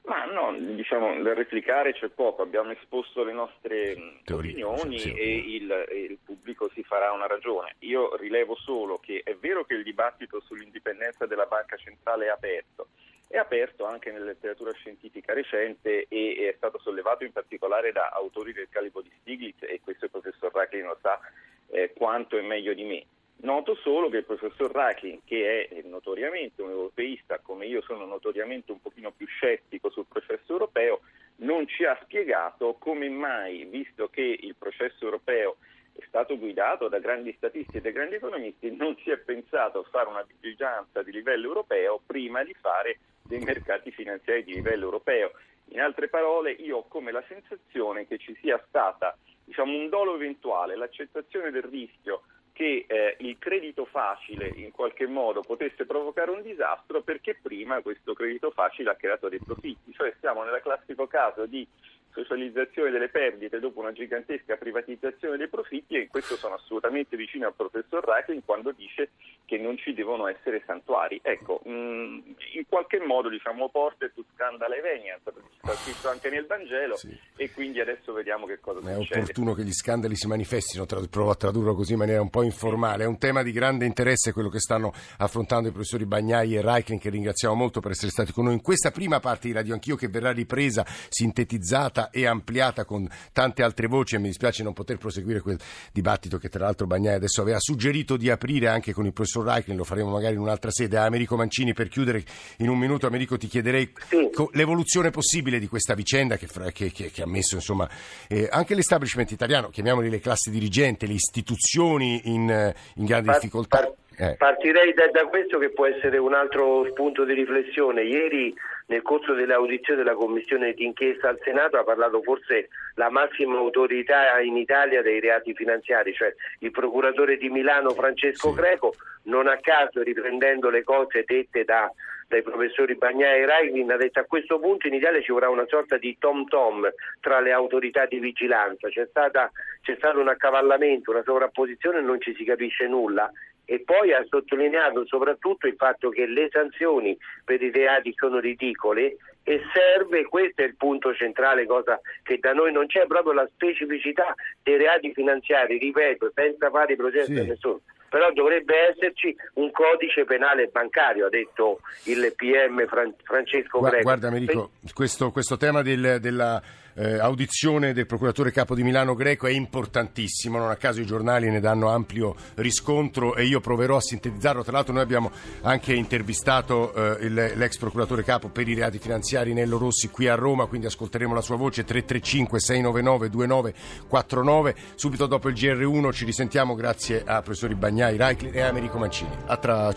Ma 0.06 0.26
no, 0.26 0.56
diciamo, 0.76 1.20
da 1.24 1.34
replicare 1.34 1.94
c'è 1.94 2.10
poco, 2.10 2.44
abbiamo 2.44 2.70
esposto 2.72 3.24
le 3.24 3.34
nostre 3.34 4.20
Teorie, 4.24 4.64
opinioni 4.64 5.00
sì, 5.00 5.10
sì. 5.10 5.16
e 5.16 5.36
il, 5.36 5.86
il, 6.10 6.18
pubblico 6.24 6.70
si 6.76 6.84
farà 6.84 7.12
una 7.12 7.26
ragione. 7.26 7.76
Io 7.80 8.16
rilevo 8.16 8.56
solo 8.56 8.98
che 8.98 9.22
è 9.24 9.34
vero 9.36 9.66
che 9.66 9.74
il 9.74 9.84
dibattito 9.84 10.42
sull'indipendenza 10.42 11.26
della 11.26 11.48
banca 11.48 11.76
centrale 11.78 12.28
è 12.28 12.30
aperto, 12.30 12.90
è 13.28 13.38
aperto 13.38 13.86
anche 13.86 14.12
nella 14.12 14.26
letteratura 14.26 14.72
scientifica 14.74 15.34
recente 15.34 16.06
e 16.08 16.50
è 16.50 16.54
stato 16.58 16.80
sollevato 16.80 17.24
in 17.24 17.32
particolare 17.32 17.92
da 17.92 18.10
autori 18.10 18.54
del 18.54 18.70
calibro 18.70 19.02
di 19.02 19.12
Stiglitz 19.20 19.64
e 19.64 19.82
questo 19.84 20.06
il 20.06 20.12
professor 20.12 20.54
Racklin 20.54 20.86
lo 20.86 20.98
sa 21.02 21.20
eh, 21.68 21.92
quanto 21.96 22.38
è 22.38 22.42
meglio 22.42 22.74
di 22.74 22.84
me. 22.84 23.06
Noto 23.38 23.76
solo 23.76 24.10
che 24.10 24.18
il 24.18 24.24
professor 24.24 24.72
Racklin, 24.72 25.22
che 25.26 25.68
è 25.68 25.82
notoriamente 25.84 26.62
un 26.62 26.70
europeista, 26.70 27.40
come 27.40 27.66
io 27.66 27.82
sono 27.82 28.06
notoriamente 28.06 28.72
un 28.72 28.82
pochino 28.82 29.12
più 29.12 29.28
scettico 29.28 29.90
sul 29.90 30.06
processo 30.08 30.54
europeo, 30.54 31.02
non 31.38 31.68
ci 31.68 31.84
ha 31.84 32.00
spiegato 32.04 32.76
come 32.80 33.10
mai, 33.10 33.66
visto 33.66 34.08
che 34.08 34.22
il 34.22 34.56
processo 34.58 35.04
europeo 35.04 35.58
è 35.94 36.04
stato 36.08 36.38
guidato 36.38 36.88
da 36.88 37.00
grandi 37.00 37.34
statisti 37.38 37.78
e 37.78 37.82
da 37.82 37.90
grandi 37.92 38.16
economisti, 38.16 38.74
non 38.74 38.98
si 39.04 39.12
è 39.12 39.18
pensato 39.18 39.80
a 39.80 39.90
fare 39.90 40.10
una 40.10 40.26
diligenza 40.40 41.04
di 41.04 41.12
livello 41.12 41.48
europeo 41.48 42.02
prima 42.06 42.44
di 42.44 42.54
fare 42.54 43.00
dei 43.28 43.40
mercati 43.40 43.92
finanziari 43.92 44.44
di 44.44 44.54
livello 44.54 44.86
europeo. 44.86 45.32
In 45.70 45.82
altre 45.82 46.08
parole, 46.10 46.52
io 46.52 46.78
ho 46.78 46.88
come 46.88 47.12
la 47.12 47.24
sensazione 47.28 48.08
che 48.08 48.18
ci 48.18 48.38
sia 48.42 48.64
stata 48.68 49.18
diciamo, 49.44 49.76
un 49.76 49.90
dolo 49.90 50.16
eventuale, 50.16 50.76
l'accettazione 50.76 51.52
del 51.52 51.64
rischio 51.64 52.22
che 52.56 52.86
eh, 52.88 53.18
il 53.20 53.38
credito 53.38 53.84
facile 53.84 54.48
in 54.48 54.72
qualche 54.72 55.08
modo 55.08 55.42
potesse 55.42 55.86
provocare 55.86 56.32
un 56.32 56.42
disastro 56.42 57.02
perché 57.02 57.36
prima 57.36 57.82
questo 57.82 58.14
credito 58.14 58.50
facile 58.52 58.92
ha 58.92 58.96
creato 58.96 59.28
dei 59.28 59.42
profitti, 59.44 59.92
cioè 59.92 60.14
siamo 60.22 60.42
nel 60.44 60.62
classico 60.62 61.06
caso 61.06 61.46
di 61.46 61.68
socializzazione 62.16 62.90
delle 62.90 63.10
perdite 63.10 63.60
dopo 63.60 63.82
una 63.82 63.92
gigantesca 63.92 64.56
privatizzazione 64.56 65.36
dei 65.36 65.50
profitti 65.50 65.96
e 65.96 66.02
in 66.04 66.08
questo 66.08 66.36
sono 66.38 66.56
assolutamente 66.56 67.18
vicino 67.18 67.48
al 67.48 67.54
professor 67.54 68.04
Reichlin 68.04 68.44
quando 68.46 68.72
dice 68.72 69.10
che 69.44 69.58
non 69.58 69.78
ci 69.78 69.94
devono 69.94 70.28
essere 70.28 70.64
santuari. 70.66 71.20
Ecco, 71.22 71.62
mh, 71.66 71.70
mm, 71.70 72.20
in 72.54 72.66
qualche 72.68 73.00
modo 73.00 73.28
diciamo 73.30 73.70
porte 73.70 74.14
tu 74.14 74.24
scandala 74.34 74.76
eveniat, 74.76 75.34
sta 75.58 75.74
scritto 75.74 76.10
anche 76.10 76.30
nel 76.30 76.46
Vangelo 76.46 76.96
sì. 76.96 77.16
e 77.36 77.52
quindi 77.52 77.82
adesso 77.82 78.14
vediamo 78.14 78.46
che 78.46 78.60
cosa 78.60 78.80
è 78.80 78.94
succede. 78.94 79.20
È 79.20 79.22
opportuno 79.22 79.54
che 79.54 79.64
gli 79.64 79.74
scandali 79.74 80.16
si 80.16 80.28
manifestino, 80.28 80.86
provo 80.86 81.30
a 81.30 81.36
tradurlo 81.36 81.76
così 81.76 81.94
in 81.94 82.00
maniera 82.00 82.22
un 82.22 82.30
po' 82.30 82.44
informale. 82.44 83.04
È 83.04 83.08
un 83.08 83.18
tema 83.18 83.44
di 83.44 83.52
grande 83.52 83.86
interesse 83.86 84.32
quello 84.32 84.50
che 84.50 84.60
stanno 84.60 84.94
affrontando 85.18 85.68
i 85.68 85.72
professori 85.72 86.06
Bagnai 86.06 86.56
e 86.56 86.62
Reichlin 86.62 87.00
che 87.00 87.10
ringraziamo 87.10 87.54
molto 87.54 87.82
per 87.82 87.92
essere 87.92 88.12
stati 88.12 88.32
con 88.32 88.46
noi 88.46 88.54
in 88.54 88.62
questa 88.62 88.92
prima 88.92 89.20
parte 89.20 89.48
di 89.48 89.54
Radio 89.54 89.74
Anch'io 89.74 89.96
che 89.96 90.08
verrà 90.08 90.32
ripresa, 90.32 90.86
sintetizzata 90.86 92.05
e 92.12 92.26
ampliata 92.26 92.86
con 92.86 93.08
tante 93.32 93.64
altre 93.64 93.88
voci 93.88 94.16
e 94.16 94.20
mi 94.20 94.28
dispiace 94.28 94.64
non 94.64 94.74
poter 94.74 94.98
proseguire 94.98 95.42
quel 95.42 95.60
dibattito 95.92 96.38
che 96.38 96.50
tra 96.50 96.66
l'altro 96.66 96.88
Bagnai 96.88 97.16
adesso 97.16 97.42
aveva 97.42 97.60
suggerito 97.60 98.18
di 98.18 98.30
aprire 98.30 98.68
anche 98.68 98.94
con 98.94 99.06
il 99.06 99.14
professor 99.14 99.46
Reichlin, 99.46 99.78
lo 99.78 99.84
faremo 99.84 100.10
magari 100.10 100.36
in 100.36 100.42
un'altra 100.42 100.72
sede. 100.72 100.98
Americo 100.98 101.36
Mancini, 101.36 101.74
per 101.74 101.88
chiudere 101.88 102.24
in 102.58 102.70
un 102.70 102.78
minuto, 102.78 103.08
Americo, 103.08 103.38
ti 103.38 103.48
chiederei 103.48 103.92
sì. 104.08 104.30
l'evoluzione 104.52 105.10
possibile 105.10 105.60
di 105.60 105.68
questa 105.68 105.94
vicenda 105.94 106.38
che, 106.38 106.48
che, 106.74 106.92
che, 106.92 107.12
che 107.12 107.22
ha 107.22 107.28
messo 107.28 107.56
insomma, 107.56 107.90
eh, 108.28 108.48
anche 108.52 108.76
l'establishment 108.76 109.32
italiano, 109.32 109.70
chiamiamoli 109.70 110.10
le 110.10 110.20
classi 110.20 110.50
dirigenti, 110.50 111.08
le 111.08 111.14
istituzioni 111.14 112.22
in, 112.26 112.74
in 112.96 113.06
grande 113.06 113.28
par, 113.28 113.36
difficoltà. 113.36 113.80
Par, 113.80 113.94
eh. 114.18 114.36
Partirei 114.38 114.94
da, 114.94 115.08
da, 115.12 115.28
questo 115.28 115.58
che 115.58 115.72
può 115.72 115.86
essere 115.86 116.18
un 116.18 116.34
altro 116.34 116.88
spunto 116.92 117.26
di 117.26 117.34
riflessione. 117.34 118.04
Ieri 118.04 118.54
nel 118.88 119.02
corso 119.02 119.34
delle 119.34 119.54
audizioni 119.54 120.04
della 120.04 120.16
commissione 120.16 120.74
d'inchiesta 120.74 121.30
al 121.30 121.40
Senato 121.44 121.78
ha 121.78 121.84
parlato 121.84 122.22
forse 122.22 122.70
la 122.96 123.10
massima 123.10 123.58
autorità 123.58 124.40
in 124.40 124.58
Italia 124.58 125.02
dei 125.02 125.20
reati 125.20 125.54
finanziari, 125.54 126.14
cioè 126.14 126.34
il 126.60 126.72
procuratore 126.72 127.38
di 127.38 127.50
Milano 127.50 127.92
Francesco 127.92 128.50
sì. 128.50 128.56
Greco, 128.56 128.94
non 129.24 129.48
a 129.48 129.58
caso 129.58 130.04
riprendendo 130.04 130.70
le 130.70 130.84
cose 130.84 131.24
dette 131.26 131.64
da, 131.64 131.92
dai 132.28 132.44
professori 132.44 132.96
Bagnai 132.96 133.42
e 133.42 133.46
Raivin, 133.46 133.92
ha 133.92 133.98
detto 133.98 134.20
a 134.20 134.26
questo 134.26 134.60
punto 134.60 134.88
in 134.88 134.94
Italia 134.94 135.22
ci 135.22 135.32
vorrà 135.32 135.50
una 135.50 135.66
sorta 135.68 135.98
di 135.98 136.16
tom-tom 136.20 136.88
tra 137.22 137.40
le 137.40 137.52
autorità 137.52 138.06
di 138.06 138.20
vigilanza, 138.20 138.88
c'è, 138.90 139.08
stata, 139.10 139.52
c'è 139.82 139.96
stato 139.98 140.20
un 140.20 140.28
accavallamento, 140.28 141.10
una 141.10 141.24
sovrapposizione 141.24 142.00
e 142.00 142.02
non 142.02 142.22
ci 142.22 142.36
si 142.36 142.44
capisce 142.44 142.88
nulla 142.88 143.32
e 143.66 143.82
poi 143.84 144.14
ha 144.14 144.24
sottolineato 144.30 145.06
soprattutto 145.06 145.68
il 145.68 145.76
fatto 145.76 146.10
che 146.10 146.26
le 146.26 146.50
sanzioni 146.52 147.18
per 147.44 147.62
i 147.62 147.72
reati 147.72 148.14
sono 148.16 148.40
ridicole 148.40 149.18
e 149.44 149.62
serve, 149.74 150.26
questo 150.26 150.62
è 150.62 150.66
il 150.66 150.76
punto 150.76 151.14
centrale, 151.14 151.66
cosa 151.68 152.00
che 152.24 152.40
da 152.40 152.54
noi 152.54 152.72
non 152.72 152.88
c'è, 152.88 153.06
proprio 153.06 153.34
la 153.34 153.48
specificità 153.54 154.34
dei 154.64 154.78
reati 154.78 155.14
finanziari, 155.14 155.78
ripeto, 155.78 156.32
senza 156.34 156.70
fare 156.72 156.94
i 156.94 156.96
processi 156.96 157.34
sì. 157.34 157.40
a 157.40 157.44
nessuno. 157.44 157.82
Però 158.16 158.32
dovrebbe 158.32 158.92
esserci 158.92 159.36
un 159.56 159.72
codice 159.72 160.24
penale 160.24 160.68
bancario, 160.68 161.26
ha 161.26 161.30
detto 161.30 161.82
il 162.04 162.32
PM 162.34 162.88
Francesco 162.88 163.82
Greco. 163.82 164.04
Guarda 164.04 164.30
Americo, 164.30 164.70
questo, 164.94 165.32
questo 165.32 165.58
tema 165.58 165.82
del, 165.82 166.20
della 166.22 166.64
eh, 166.96 167.20
audizione 167.20 167.94
del 167.94 168.06
procuratore 168.06 168.52
capo 168.52 168.74
di 168.74 168.84
Milano 168.84 169.16
Greco 169.16 169.48
è 169.48 169.52
importantissimo, 169.52 170.58
non 170.58 170.70
a 170.70 170.76
caso 170.76 171.02
i 171.02 171.06
giornali 171.06 171.50
ne 171.50 171.60
danno 171.60 171.90
ampio 171.90 172.36
riscontro 172.56 173.36
e 173.36 173.44
io 173.44 173.60
proverò 173.60 173.98
a 173.98 174.02
sintetizzarlo. 174.02 174.64
Tra 174.64 174.72
l'altro 174.72 174.94
noi 174.94 175.04
abbiamo 175.04 175.32
anche 175.62 175.94
intervistato 175.94 177.18
eh, 177.18 177.30
l'ex 177.30 177.78
procuratore 177.78 178.24
capo 178.24 178.48
per 178.48 178.68
i 178.68 178.74
reati 178.74 178.98
finanziari 178.98 179.54
Nello 179.54 179.78
Rossi 179.78 180.10
qui 180.10 180.28
a 180.28 180.36
Roma, 180.36 180.68
quindi 180.68 180.88
ascolteremo 180.88 181.34
la 181.34 181.42
sua 181.42 181.58
voce 181.58 181.84
335 181.84 182.60
699 182.60 183.30
2949. 183.30 184.76
Subito 184.96 185.26
dopo 185.26 185.50
il 185.50 185.56
GR1 185.56 186.12
ci 186.14 186.26
risentiamo 186.26 186.76
grazie 186.76 187.24
a 187.26 187.42
professori 187.42 187.76
Bagnai, 188.06 188.18
Reichli 188.18 188.52
e 188.52 188.62
Americo 188.62 188.98
Mancini. 189.00 189.32
A 189.48 189.58
tra, 189.58 189.92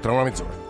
tra 0.00 0.12
una 0.12 0.22
mezz'ora. 0.22 0.66